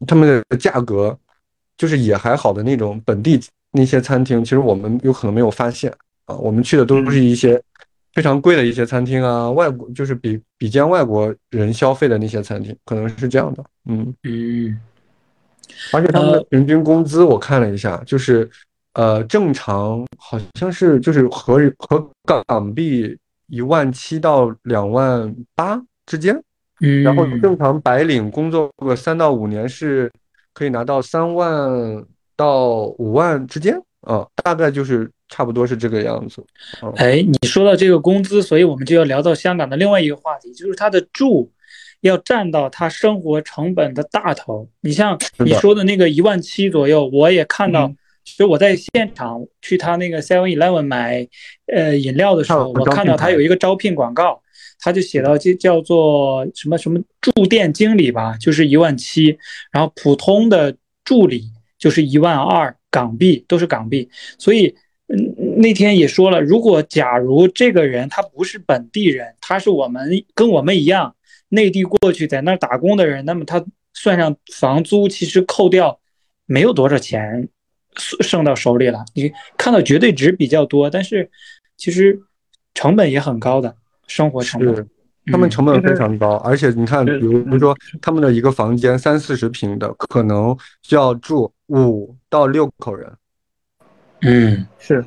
[0.08, 1.17] 他们的价格。
[1.78, 3.38] 就是也还好的那种本地
[3.71, 5.93] 那些餐厅，其实我们有可能没有发现
[6.24, 6.34] 啊。
[6.38, 7.62] 我们去的都是一些
[8.15, 13.63] 非常贵的一些餐厅啊，外国就是比比肩外国人消费的那些餐厅，可能是这样的。
[13.86, 14.80] 嗯嗯。
[15.93, 18.49] 而且他们的平均工资我看了一下，就是
[18.93, 23.15] 呃正常好像是就是和和港币
[23.47, 26.36] 一万七到两万八之间。
[26.82, 27.04] 嗯。
[27.04, 30.12] 然后正常白领工作个三到五年是。
[30.58, 32.01] 可以拿到三万
[32.34, 36.46] 到五万之间啊，大概就是差不多是这个样子。
[36.96, 41.52] 哎，你说到这个工资，所以我们就要聊到香港的另外一个话题，就是他的住
[42.02, 44.70] 要占到他生活成本的大头。
[44.82, 47.88] 你像你说的那个一万七左右，我也看到，
[48.24, 51.28] 其实我在现场去他那个 Seven Eleven 买
[51.74, 54.42] 呃饮料的时候，我看到他有一个招聘广告。
[54.78, 59.36] 他就写到，就叫做什么什么驻店经理吧，就是一万七，
[59.72, 61.44] 然后普通的助理
[61.80, 64.08] 就是一万二港币，都是港币。
[64.38, 64.76] 所以，嗯，
[65.56, 71.15] 那天也说了，如果假如这个人他不是本地人，他是我们跟我们一样
[71.50, 73.63] 内地过去在那儿打工的人，那么他
[73.94, 76.00] 算上房租，其实扣掉
[76.46, 77.48] 没有多少钱
[77.96, 79.06] 剩到手里了。
[79.13, 81.30] 你看到绝对值比较多，但是
[81.78, 82.20] 其实
[82.74, 83.76] 成本也很高的。
[84.08, 84.88] 生活成本，
[85.32, 93.12] 他们成本非常高，而且你看，比如比如说他们的一个房间三四十平的，可能需要住五到六口人。
[94.22, 95.04] 嗯，是，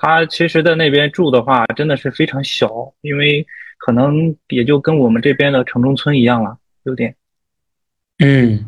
[0.00, 3.44] 他其实在那边住的话，真的是非常小，因为
[3.78, 7.14] 可能也就跟我们这边的城中村一样了，有点。
[8.18, 8.64] 嗯，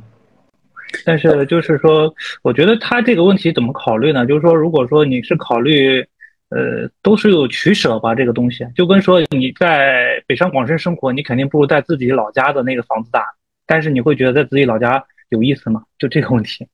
[1.04, 2.12] 但是就是说，
[2.42, 4.26] 我觉得他这个问题怎么考虑呢？
[4.26, 6.04] 就是说，如果说你是考虑。
[6.52, 13.24] 呃，都是有取舍吧，这个东西就跟说你在北上广深生活，你肯定不如在自己老家的那个房子大，
[13.68, 15.84] 但是你会觉得在自己老家有意思吗？
[15.96, 16.66] 就这个问题，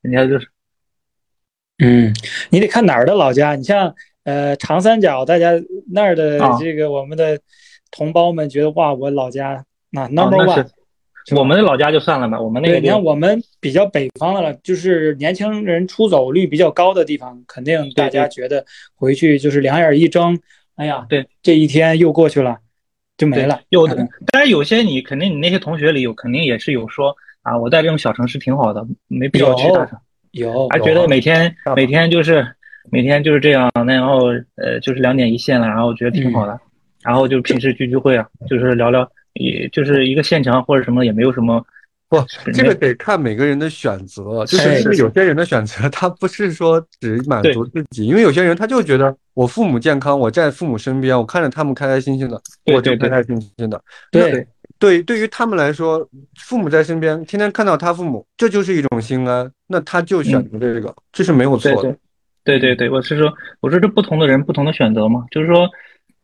[0.00, 0.48] 人家就是，
[1.82, 2.14] 嗯，
[2.50, 3.92] 你得看哪儿的老家，你像
[4.24, 5.52] 呃长三角，大家
[5.90, 7.38] 那儿的这个我们的
[7.90, 10.66] 同胞们觉得哇，我老家那 number one。
[11.36, 18.64] 我们的老家就算了吧，我们那个你看我们比较北方的了，就是年轻人出走率比较高的地方，肯定大家觉得
[18.96, 20.36] 回去就是两眼一睁，
[20.74, 22.58] 哎呀，对，这一天又过去了，
[23.16, 23.60] 就没了。
[23.68, 23.86] 有，
[24.32, 29.96] 但是有些你肯定你那些同学里有肯定也是有说啊，我在这种小城市挺好的，没必要去大城，
[30.32, 32.46] 有，还觉得每天每天就是
[32.90, 36.60] 每天就是这样，然后呃就是两点一线了，然后觉得挺好的，
[37.02, 39.08] 然后就平时聚聚会啊，就是聊聊。
[39.34, 41.64] 也就是一个县城或者什么也没有什么
[42.06, 53.82] 不，这个得看每个人的选择，就是因为有些人的选择，他不是说只满足自己，因为有些人他就觉得我父母健康，我在父母身边，我看着他们开开心心的，我就开开心心的。
[54.10, 54.46] 对
[54.78, 61.96] 对，对于他们来说，父母在身边，天天看到他父母，这就是一种心安，那他就选择这个，这是没有错的。
[62.44, 65.68] 对对对，我是说，我说这不同的人不同的选择嘛，就是说，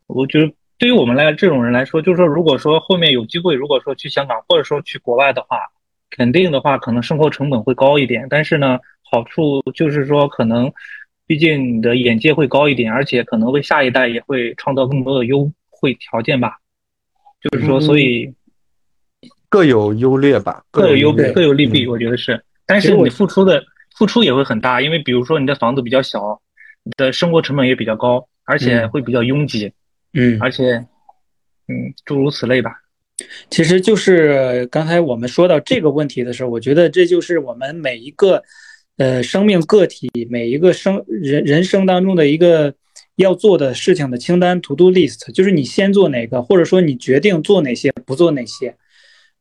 [0.07, 5.57] 我觉得对于我们来这种人来说，就是说，如果说后面有机会，如果说去香港或者说去国外的话。
[6.11, 10.73] 肯定的话，可能生活成本会高一点，但是呢，好处就是说，可能
[11.27, 16.57] 毕竟你的眼界会高一点，而且可能为下一代也会创造更多的优惠条件吧。
[17.39, 18.33] 就是说，所以
[19.49, 22.41] 各有优劣吧，各有优各有利弊，我觉得是。
[22.65, 23.63] 但是你付出的
[23.97, 26.39] 付出也会很大，因为比如说你的房子比较小，
[26.83, 29.71] 你的生活成本也比较高，而且会比较拥挤，
[30.13, 30.73] 嗯，而且，
[31.67, 32.71] 嗯，诸如此类吧。
[33.49, 38.43] 其实就是刚才我们说到这个问题的时候，我觉得这就是我们每一个，
[38.97, 42.73] 呃，生命个体每一个生人人生当中的一个
[43.15, 48.75] 要做的事情的清单 （to do list），就是你先做哪个，或者说你决定做哪些，不做哪些。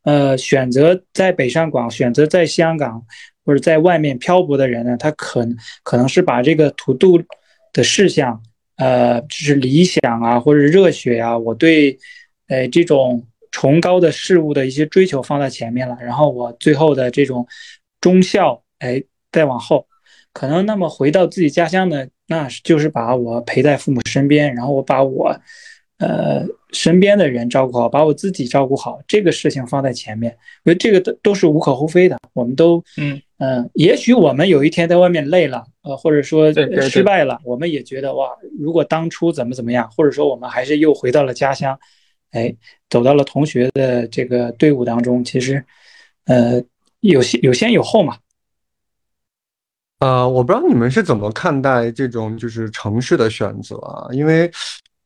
[0.03, 3.05] 呃，选择在北上广，选择在香港
[3.45, 7.23] 或者在外面漂泊的人呢，他可能可能是把这个 to do
[7.73, 8.43] 的事项，
[8.77, 11.99] 呃，就是理想啊，或者热血啊，我对，
[12.49, 13.25] 呃，这种。
[13.51, 17.45] 崇高的事物的一些追求放在前面了，然后我最后的这种
[17.99, 19.87] 忠孝，哎，再往后，
[20.35, 25.35] 可能那么回到自己家乡呢，那就是把我陪在父母身边，然后我把我，
[25.99, 30.31] 呃，身边的人照顾好，把我自己照顾好，这个事情放在前面，
[30.65, 32.19] 因为这个都都是无可厚非的。
[32.33, 36.53] 我们都，嗯嗯，也许我们有一天在外面累了，呃，或者说
[36.89, 41.79] 失败了，我们也觉得哇，如果当初怎么怎么样，或者说我们还是又回到了家乡。
[42.33, 42.55] 哎，
[42.91, 45.65] 走到了同学的这个队伍当中，其实，
[46.27, 46.63] 呃，
[47.01, 48.19] 有先有先有后嘛。
[50.01, 54.09] 呃，我不知道你们是怎么看待这种就是城市的选择啊？
[54.13, 54.51] 因为，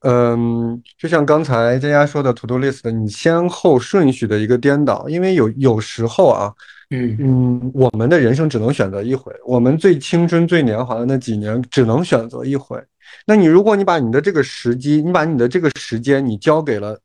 [0.02, 5.08] 嗯，就像刚才佳佳说的，to do list，你先后顺序的一个颠倒。
[5.08, 6.52] 因为有有时候啊，
[6.90, 12.82] 嗯嗯，我们的人生只能选择一回，我们最青春、最年华的那几年只能选择一回。
[13.26, 16.98] 那你如果你把你的这个时机，你把你的这个时间，你交给了。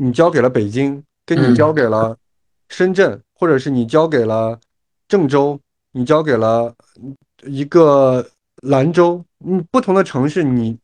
[0.00, 2.16] 你交给了北京，跟你交给了
[2.68, 4.56] 深圳，或者是你交给了
[5.08, 5.58] 郑州，
[5.90, 6.72] 你交给了
[7.42, 8.24] 一个
[8.62, 10.78] 兰州，嗯，不同的城市，你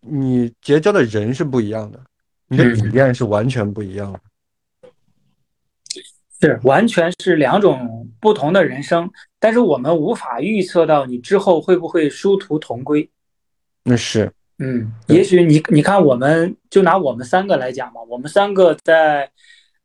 [0.00, 2.00] 你结交的人是不一样的，
[2.48, 4.20] 你的理念是完全不一样的，
[6.40, 13.08] 是完全是两种不同的人生，但是我们无法预测到你之后会不会殊途同归，
[13.82, 14.32] 那是。
[14.60, 19.30] 嗯，也许你你看，我们就拿我们三个来讲嘛，我们三个在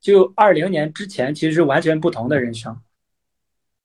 [0.02, 2.76] 就二零年之前，其实是完全不同的人生。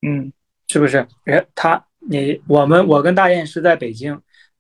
[0.00, 0.33] 嗯，
[0.68, 1.07] 是不是？
[1.24, 4.18] 人，他你我们我跟大雁是在北京，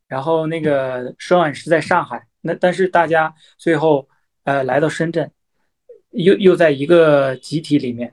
[0.08, 4.08] 然后那个双安是在上海，那但是大家最后
[4.44, 5.30] 呃来到深圳，
[6.10, 8.12] 又又在一个集体里面，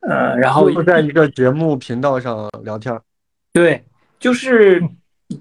[0.00, 2.98] 呃，然后又在一个节目频道上聊天。
[3.52, 3.84] 对，
[4.18, 4.82] 就是。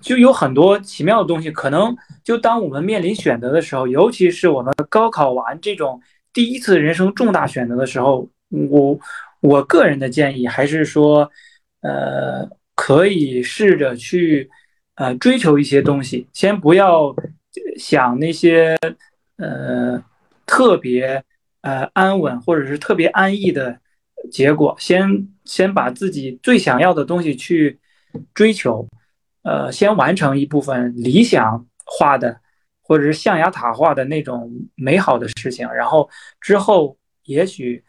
[0.02, 6.02] 就有很多奇妙的东西，可能就当我们面临选择的时候，尤其是我们高考完这种
[6.34, 9.00] 第一次人生重大选择的时候，我
[9.40, 11.32] 我个人的建议还是说，
[11.80, 12.46] 呃，
[12.76, 14.50] 可以试着去
[14.98, 17.16] 呃追求一些东西，先不要
[17.78, 18.78] 想那些
[19.38, 20.04] 呃
[20.46, 21.24] 特别
[21.62, 23.80] 呃安稳或者是特别安逸的
[24.32, 27.80] 结果，先先把自己最想要的东西去
[28.34, 28.88] 追求。
[29.44, 32.38] 呃，先完成一部分理想化的，
[32.82, 36.10] 或者是象牙塔化的那种美好的事情，然后
[36.42, 37.82] 之后也许，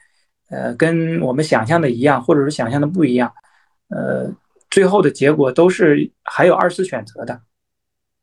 [0.51, 3.33] 呃，跟我们想象的一样，或者是想象的不一样，
[3.89, 4.31] 呃，
[4.79, 7.41] 最后的结果都是还有二次选择的。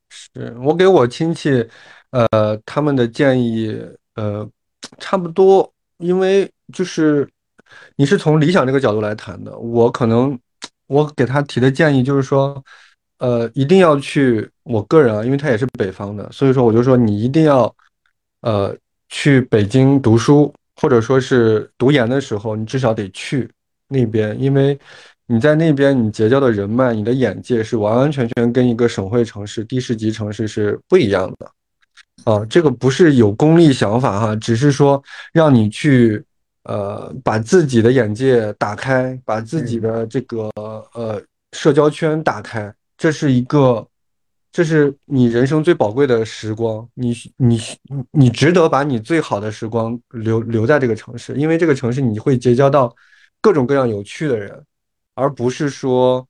[0.07, 1.67] 是我给我亲戚，
[2.11, 3.77] 呃，他们的建议，
[4.13, 4.49] 呃，
[4.99, 7.29] 差不多，因为就是
[7.97, 10.39] 你是从理想这个角度来谈的，我可能
[10.87, 12.63] 我给他提的建议就是说。
[13.17, 14.47] 呃，一定要去。
[14.63, 17.73] 我个人啊，因为他也是北方的，所以说我就说你一定要，
[18.41, 18.75] 呃，
[19.07, 23.49] 去北京读书，或者说是读研的时候，你至少得去
[23.87, 24.77] 那边，因为
[25.27, 31.51] 你在那边你结交的人脉，你的眼界是完完全全跟一个省会城市、地市级城市是不一样的。
[32.23, 35.01] 啊，这个不是有功利想法哈，只是说
[35.33, 36.23] 让你去，
[36.63, 40.49] 呃，把自己的眼界打开，把自己的这个
[40.93, 41.21] 呃
[41.53, 42.73] 社交圈打开。
[42.97, 43.85] 这是一个，
[44.51, 47.59] 这是你人生最宝贵的时光，你你
[48.11, 52.95] 你值得把你最好的时光留留在这个城市，因为这个城市你会结交到
[53.41, 54.63] 各种各样有趣的人，
[55.15, 56.25] 而不是说，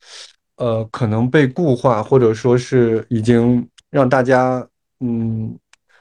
[0.56, 4.66] 呃，可能被固化，或者说是已经让大家
[5.02, 5.54] 嗯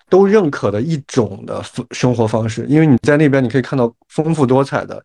[0.09, 1.61] 都认可的一种的
[1.91, 2.65] 生活方式。
[2.69, 5.03] 因为你在那边，你可以看到丰富多彩的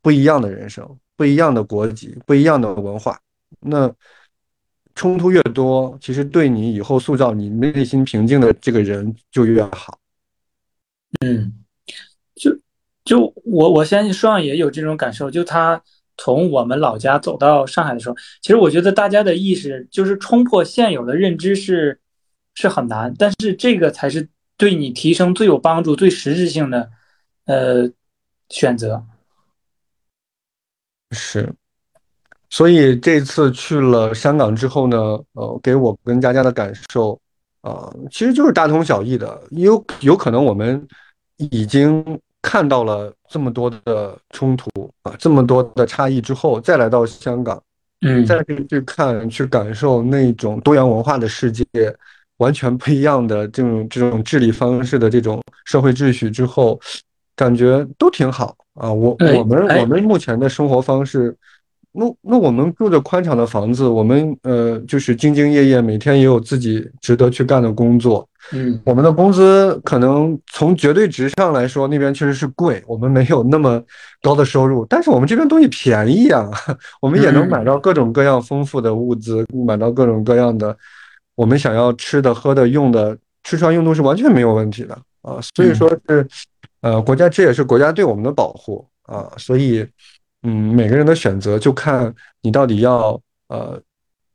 [0.00, 3.18] 不一样的人生，不一样的国籍，不一样的文化。
[3.60, 3.92] 那
[4.94, 9.98] 冲突越多，其实对你以后塑造你内心平静的这个人就越好。
[11.20, 11.52] 嗯，
[12.34, 12.56] 就
[13.04, 15.30] 就我我相信双也有这种感受。
[15.30, 15.82] 就他
[16.16, 21.98] 从我们老家走到上海的时候，其实我觉得大家的意识就是冲破现有的认知是
[22.54, 26.90] 是很难，但是这个才是对你提升最有帮助、最实质性的
[27.46, 27.90] 呃
[28.50, 29.04] 选择。
[31.10, 31.52] 是。
[32.50, 34.98] 所以这次去了香港之后呢，
[35.32, 37.18] 呃，给我跟佳佳的感受，
[37.62, 39.42] 啊，其实就是大同小异的。
[39.52, 40.86] 有有可能我们
[41.38, 42.04] 已经
[42.42, 44.68] 看到了这么多的冲突
[45.02, 47.62] 啊，这么多的差异之后，再来到香港，
[48.00, 51.64] 嗯，再去去看、去感受那种多元文化的世界，
[52.38, 56.78] 完全不一样的这种这种治理方式的这种社会秩序之后，
[57.36, 58.92] 感觉都挺好啊。
[58.92, 61.34] 我我们我们目前的生活方式。
[61.94, 68.26] 那那我们住着宽敞的房子，我们呃就是兢兢业业，每天也有自己值得去干的工作。
[68.52, 73.80] 嗯，我们的工资可能从绝对值上来说，那边确实是贵，我们没有那么
[74.22, 76.50] 高的收入，但是我们这边东西便宜啊，
[77.02, 80.74] 我们也能买到各种各样丰富的物资，买到各种各样的
[81.34, 85.38] 我们想要吃的、喝的、用的，吃穿用度是完全没有问题的啊。
[85.54, 86.26] 所以说是
[86.80, 89.86] 呃，国家这也是国家对我们的保护啊，所以。
[90.42, 93.80] 嗯，每个人的选择就看你到底要呃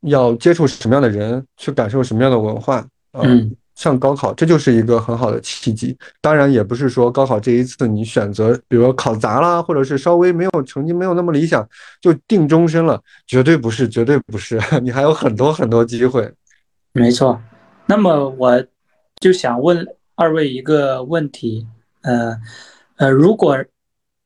[0.02, 2.86] 要接触什么样的人，去感受什么样的文化。
[3.12, 5.96] 嗯，像高考，这就是一个很好的契机。
[6.20, 11.68] 当然，也不是说高考这一次你选择，比如说考砸了，或者是稍微没有成绩没有那么理想，
[12.00, 14.58] 就定终身了，绝对不是，绝对不是。
[14.80, 16.32] 你还有很多很多机会。
[16.92, 17.38] 没错。
[17.86, 18.64] 那么我
[19.20, 21.66] 就想问二位一个问题，
[22.02, 22.34] 呃
[22.96, 23.62] 呃，如果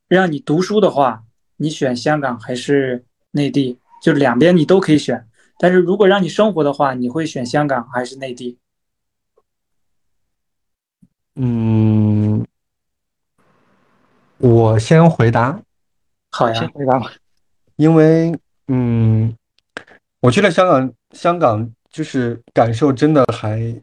[0.07, 1.23] 让你读书的话。
[1.57, 3.79] 你选香港还是内地？
[4.01, 5.25] 就两边你都可以选，
[5.57, 8.57] 但是如果让你生活的话，你会选香港还是内地？
[11.35, 12.45] 嗯，
[14.39, 15.57] 我先回答。
[16.31, 17.13] 好呀，先回答吧。
[17.77, 18.37] 因为
[18.67, 19.33] 嗯，
[20.19, 23.81] 我去了香港，香港就是感受真的还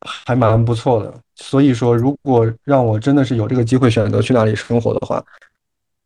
[0.00, 1.14] 还蛮不错的。
[1.36, 5.24] 所以说，如果让我真的是有这个机会选择去哪里生活的话。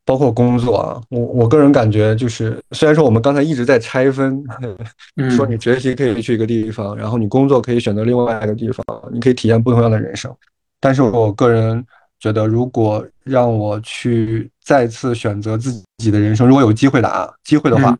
[0.03, 4.43] 包括工作啊，我我个人感觉就是，虽然说我们刚才一直在拆分，
[5.29, 10.35] 说你学习可以去一个地方，然后你工作可以选择另外一个地方，你可以体验不同样的人生。
[10.79, 11.85] 但是我个人
[12.19, 17.95] 觉得，如果让我去再次选择自己的人生，如果有机会的啊，机会的话，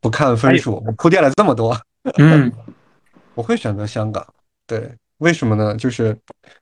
[0.00, 1.74] 不看分数，我铺垫了这么多，
[2.18, 2.52] 嗯，
[3.34, 4.24] 我会选择香港。
[4.66, 5.74] 对，为什么呢？
[5.76, 6.16] 就是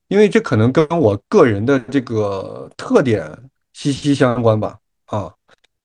[0.07, 3.29] 因为这可能跟我个人的这个特点。
[3.75, 5.31] 息息相关吧，啊，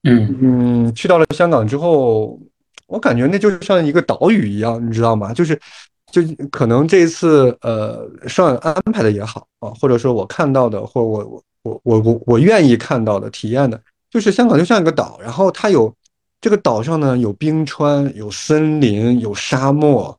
[0.04, 2.40] 嗯嗯，去到了香港之后，
[2.88, 5.34] 我感觉那就像一个岛屿一样，你知道吗？
[5.34, 5.60] 就是，
[6.12, 6.22] 就
[6.52, 13.82] 可能这一次，呃，上安排的也好啊，或者说我看到的，或我我我我我我愿意看到的、体验的，
[14.12, 15.92] 就是香港就像一个岛，然后它有
[16.40, 20.16] 这个岛上呢有冰川、有森林、有沙漠，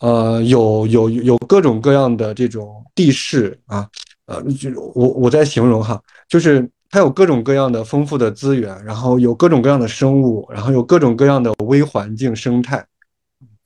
[0.00, 3.88] 呃，有有有各种各样的这种地势啊，
[4.26, 6.68] 呃，就我我在形容哈，就是。
[6.90, 12.86] 它有各种各样的丰富的资源，然后有各种各样的生物，然后有各种各样的微环境生态，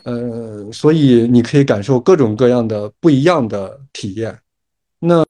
[0.05, 4.39] 呃，所以你可以感受各种各样的不一样的体验。
[5.01, 5.25] 那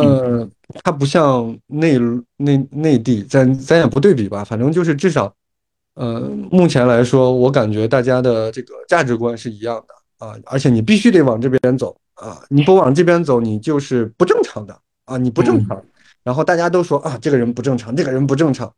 [0.84, 1.98] 它不像内
[2.36, 5.34] 内内地，咱咱也不对比吧，反正就是至少，
[5.94, 6.20] 呃，
[6.50, 15.82] 目前来说，我感觉大家的这个价值观是一样的啊，而且你必须得往这边走啊，你不往这边走，你就是不正常的啊，你不正常。
[16.28, 18.70] 然后大家都说啊，这个人不正常，这个人不正常，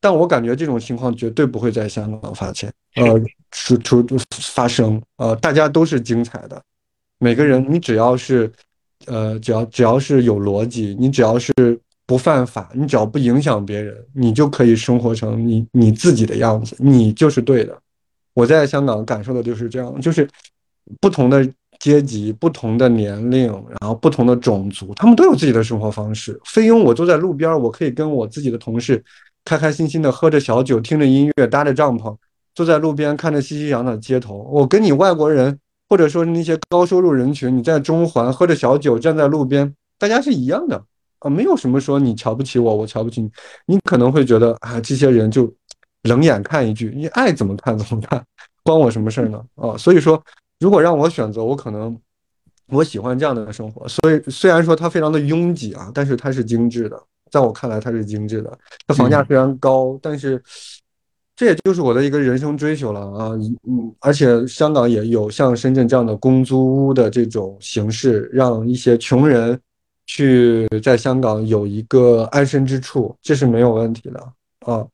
[0.00, 3.22] 但我感觉这种情况绝对不会在香港发现，呃，
[3.52, 6.60] 出出发生，呃，大家都是精彩的，
[7.20, 8.50] 每个人你只要是，
[9.06, 11.52] 呃，只要只要是有逻辑，你只要是
[12.04, 17.78] 不犯法，你只要不影响别人，你就可以生活成你你自己的样子，你就是对的。
[18.34, 20.28] 我在香港感受的就是这样，就是
[21.00, 21.48] 不同的。
[21.78, 23.46] 阶级不同的年龄，
[23.80, 26.38] 然后不同的种族，他们都有自己的生活方式。
[26.44, 29.02] 菲佣我坐在路边，我可以跟我自己的同事
[29.44, 32.16] 开开心心的喝着小酒，听着音乐，搭着帐篷，
[32.54, 34.38] 坐在路边看着熙熙攘攘的街头。
[34.50, 35.56] 我跟你外国人，
[35.88, 40.82] 或者说那些高收入人群，你在中环喝着小酒，站在路边，大家是一样的
[41.20, 43.30] 啊，没有什么说你瞧不起我，我瞧不起你。
[43.66, 45.52] 你可能会觉得啊，这些人就
[46.02, 48.22] 冷眼看一句，你爱怎么看怎么看，
[48.64, 49.40] 关我什么事儿呢？
[49.54, 50.20] 啊，所以说，
[50.60, 51.96] 如果让我选择，我可能
[52.68, 53.86] 我喜欢这样的生活。
[53.88, 57.00] 所以虽然说它非常的拥挤啊，但是它是精致的，
[57.30, 58.58] 在我看来它是精致的。
[58.86, 60.42] 它房价虽然高，但是
[61.36, 63.30] 这也就是我的一个人生追求了啊。
[63.68, 69.58] 嗯，而且香港也有像深圳这样的公租屋的这种形式，让一些穷人
[70.06, 74.20] 去在香港有一个安身之处，这是没有问题的
[74.66, 74.84] 啊。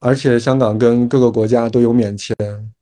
[0.00, 2.34] 而且香港跟各个国家都有免签，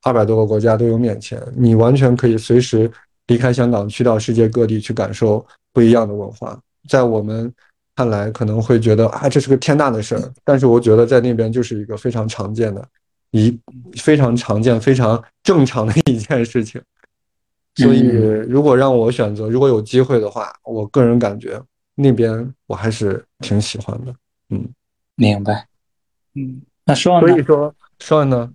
[0.03, 2.89] 二百多个国家都有免签，你完全可以随时
[3.27, 6.57] 离开香港，去到世界各地去感受不一样的文化。
[6.87, 7.53] 在我们
[7.93, 12.87] 看来，可能会觉得啊，这是个天大的事儿，但是我觉得在那边就是一个非常常见的，
[13.31, 13.59] 一
[13.97, 16.81] 非常常见、非常正常的一件事情。
[17.75, 17.99] 所以，
[18.47, 21.61] 如果让我选择，如果有机会的话，我个人感觉
[21.95, 24.15] 那边我还是挺喜欢的。
[24.51, 24.65] 嗯，
[25.15, 25.67] 明白。
[26.35, 26.61] 嗯。
[26.89, 28.51] 那说，所以说说呢，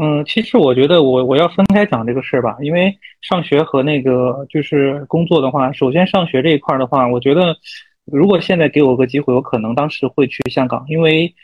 [0.00, 7.56] 嗯，其实我觉得我我要分开讲这个事儿吧，因为上学和那个就是工作的话，首先上学这一块的话，我觉得
[8.04, 11.34] 如果现在给我个机会，我可能当时会去香港，因为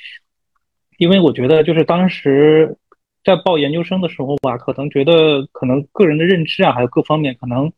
[0.97, 2.77] 因为我觉得就是当时
[3.25, 7.73] 在报研究生的时候吧，可能觉得可能个人的认知啊，还有各方面可能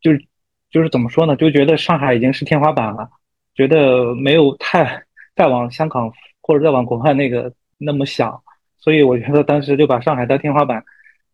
[0.00, 0.24] 就是
[0.70, 3.10] 就是怎么说呢，就觉得上海已经是天花板了，
[3.54, 5.02] 觉得没有太
[5.36, 6.12] 再往香港。
[6.46, 8.40] 或者再往国外那个那么想，
[8.78, 10.84] 所以我觉得当时就把上海当天花板。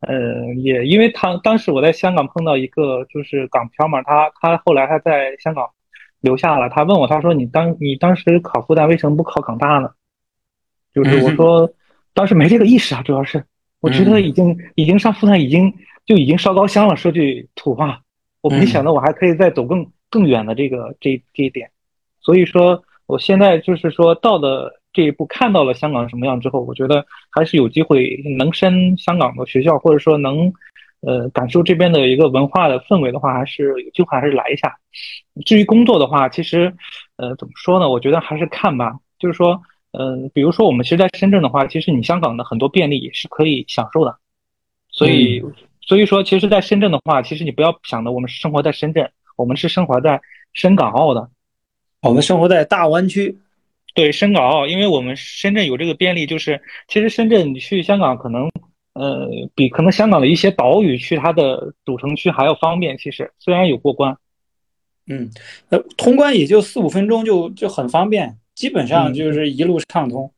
[0.01, 5.69] 呃，也因为他当时我在香港碰到一个就是港漂嘛，他他后来他在香港
[6.21, 9.91] 留下了，他问我，他说你当你当时考复旦为什么不考港大呢？
[10.95, 11.71] 就是我说
[12.15, 13.45] 当时没这个意识啊，主要是
[13.81, 15.73] 我觉得已经已经上复旦已经
[16.07, 18.01] 就已经烧高香了，说句土话，
[18.41, 21.71] 我没想到我还可以再走更更远的这个这这一点，
[22.21, 24.81] 所以说我现在就是说到的。
[24.93, 30.53] 这一步看到了香港什么样之后，我觉得还是有机会能升香港的学校，或者说能，
[31.01, 34.77] 呃，感受这边的一个文化的氛围的话，还是有机会还是来一下。
[35.47, 36.75] 至于工作的话，其实，
[37.17, 37.89] 呃，怎么说呢？
[37.89, 38.99] 我觉得还是看吧。
[39.19, 39.63] 就是说，
[39.93, 44.17] 呃，比如说我们其实，在深圳的话，其实你香港的很多便利也是可以享受的。
[44.91, 45.43] 所以，
[45.81, 50.21] 所以说，其实，在深圳的话，其实你不要想的我们是生活在深圳，我们是生活在
[50.53, 51.31] 深港澳的，
[52.03, 53.39] 我们生活在大湾区。
[53.95, 58.51] 对深港澳，因为我们深圳有这个便利，就是其实深圳你去香港可能，
[58.95, 62.97] 呃，比可能香港的一些岛屿去它的主城区还要方便。
[62.97, 64.17] 其实虽然有过关，
[65.07, 65.31] 嗯，
[65.71, 70.33] 呃，通关也就四五分钟就就很方便，基本上就是一路畅通。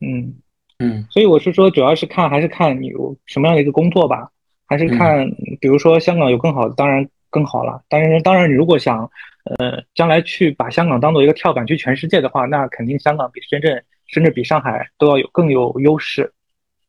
[0.00, 0.34] 嗯
[0.78, 4.30] 嗯，所以我是说，主要是看还是看你有什么样的一个工作吧，
[4.66, 5.30] 还是看，
[5.60, 7.82] 比如说香港有更好的，当然更好了。
[7.88, 9.10] 当然，当然你如果想。
[9.56, 16.30] 呃，将来去把香港当做一个跳板去全世界的话，那肯定香港比深圳，甚至比上海都要有更有优势。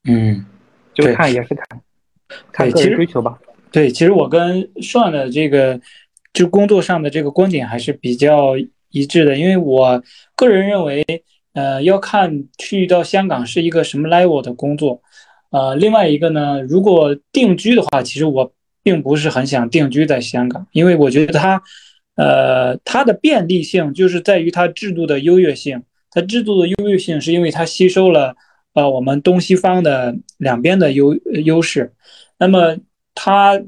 [0.04, 0.46] 嗯，
[0.94, 1.82] 就看也是看，
[2.52, 3.40] 看个人追求吧。
[3.72, 5.80] 对，其实我跟算的这个
[6.34, 8.58] 就工作上的这个观点还是比较
[8.90, 10.04] 一致的，因为我
[10.36, 11.06] 个人认为，
[11.54, 15.02] 呃，要看去到香港是一个什么 level 的工作。
[15.52, 18.52] 呃，另外一个呢，如果定居的话，其实我
[18.84, 21.62] 并不是很想定居在香港，因为我觉得它。
[22.16, 25.82] 呃，它的便利性就是在于它制度的优越性。
[26.12, 28.36] 它制度的优越性是因为它吸收了
[28.74, 31.16] 呃我们东西方的两边的优
[31.46, 31.94] 优势。
[32.38, 32.78] 那么
[33.16, 33.60] 它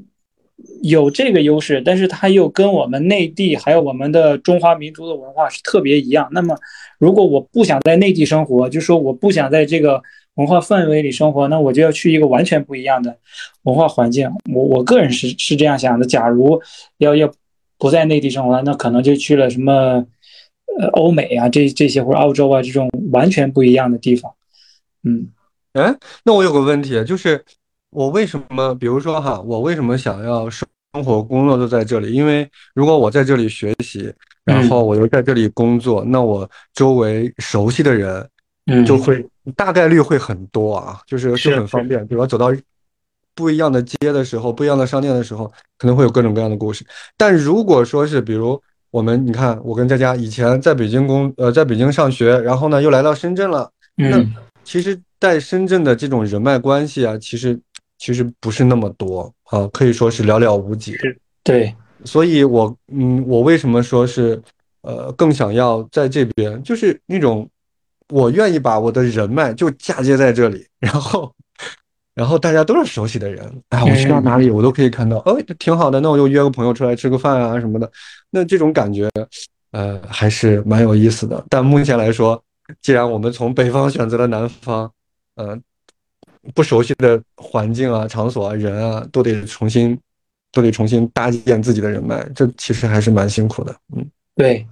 [0.82, 6.28] 有这个优势，但是它又跟我们内地还有我们的中华民族的文化是特别一样。
[6.30, 6.54] 那么
[6.98, 10.00] 如果我不想在内地生活，就说我不想在这个
[10.34, 13.16] 文化氛围里生活，那我就要去一个完全不一样的
[13.62, 14.30] 文化环境。
[14.52, 16.06] 我我个人是是这样想的。
[16.06, 16.60] 假如
[16.98, 17.32] 要要。
[17.76, 19.72] 不在内地生活，那可能就去了什么，
[20.78, 24.32] 呃，欧美啊，这这些或者澳洲啊这种完全不一样的地方。
[25.02, 25.28] 嗯，
[25.72, 27.44] 哎，那我有个问题，就是
[27.90, 30.66] 我为什么，比如说哈，我为什么想要生
[31.04, 32.12] 活工作都在这里？
[32.12, 34.10] 因为如果我在这里学习，
[34.44, 38.26] 然后我又在这里工作，那我周围熟悉的人，
[38.86, 39.22] 就会
[39.56, 42.52] 大概率会很多啊，就是就很方便，比如说走到。
[43.36, 46.86] 不一样的街的时候，不一样的商店的时候，可能会有各种各样的故事。
[47.16, 53.68] 但如果说是，比如我们，你看，我跟佳佳以前在北京工，呃，在北京上学，然后呢又来到深圳了。
[53.96, 54.24] 那
[54.62, 57.58] 其实，在深圳的这种人脉关系啊，其实
[57.98, 60.96] 其实不是那么多啊，可以说是寥寥无几。
[61.42, 61.74] 对，
[62.04, 64.40] 所以我，嗯，我为什么说是，
[64.82, 67.48] 呃，更想要在这边，就是那种
[68.14, 71.32] 我愿意把我的人脉就嫁接在这里， 然后。
[72.16, 77.90] 然后大家都是熟悉的人，哎，我去到哪里我都可以看到，哦，挺好的，那我就约个朋友出来吃个饭啊什么的，
[78.30, 79.10] 那这种感觉，
[79.72, 81.44] 呃，还是蛮有意思的。
[81.50, 82.40] 但目前来说，
[82.80, 84.88] 既然我们从北方选择了南方，
[85.34, 85.58] 呃
[86.54, 89.98] 不熟悉的环境啊、场所啊、人啊，都得重新
[90.52, 93.74] 都得重新搭建自己的人脉，这其实还是蛮辛苦的。
[93.96, 94.64] 嗯，对，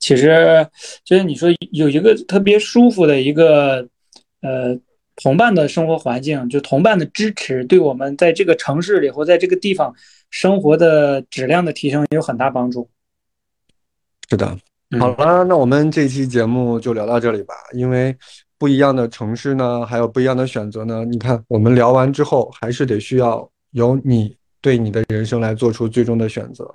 [0.00, 0.66] 其实
[1.04, 3.86] 就是你说有一个特别舒服的一个
[4.40, 4.76] 呃
[5.14, 9.94] 同伴的生活环境，就同伴的支持，对我们在这个城市里或在这个地方
[10.30, 12.88] 生活的质量的提升有很大帮助。
[14.30, 14.56] 是的，
[14.98, 17.54] 好了，那我们这期节目就聊到这里吧。
[17.74, 18.16] 因为
[18.56, 21.04] 不一样的城市呢，还有不一样的选择呢。
[21.04, 26.72] 你看，我们聊完之后，还是得需要由你对你的人生来做出最终的选择。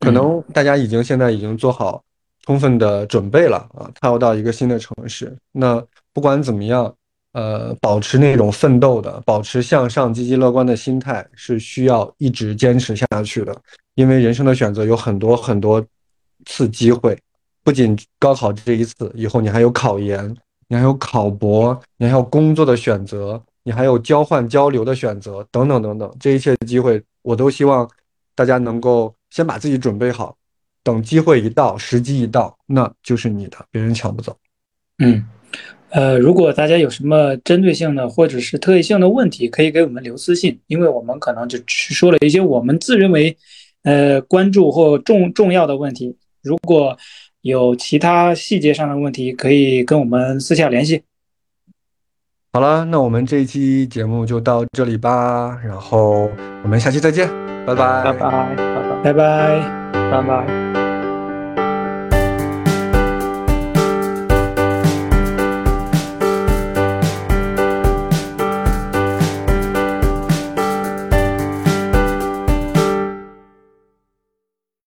[0.00, 2.04] 可能大家已经现在已经做好
[2.48, 5.36] 充分的准备了啊，踏入到一个新的城市。
[5.52, 5.84] 那
[6.14, 6.90] 不管怎么样，
[7.32, 13.54] 呃，保持那种奋斗的、保持向上、积极乐观的心态，是需要一直坚持下去的。
[13.96, 15.84] 因为人生的选择有很多很多。
[16.46, 17.18] 次机会，
[17.64, 20.34] 不仅高考这一次，以后你还有考研，
[20.68, 27.86] 你还有考博，你还有工作的选择，你还有交换交流的选择，等等等等，这一切的机会，我都希望
[28.36, 30.34] 大家能够先把自己准备好，
[30.88, 34.34] 等机会一到，时机一到，那就是你的，别人抢不走。
[35.00, 35.22] 嗯，
[35.90, 43.36] 呃，如果大家有什么针对性的或者是特异性的问题，可以给我们留私信，因为我们可能就只说了一些我们自认为，
[43.82, 46.16] 呃，关注或重重要的问题。
[46.42, 46.96] 如果
[47.42, 51.02] 有其他细节上的问题，可以跟我们私下联系。
[52.50, 56.30] 好了，那我们这一期节目就到这里吧，然后
[56.62, 57.28] 我们下期再见，
[57.66, 58.56] 拜拜，拜拜，
[59.04, 60.67] 拜拜，拜拜，拜拜。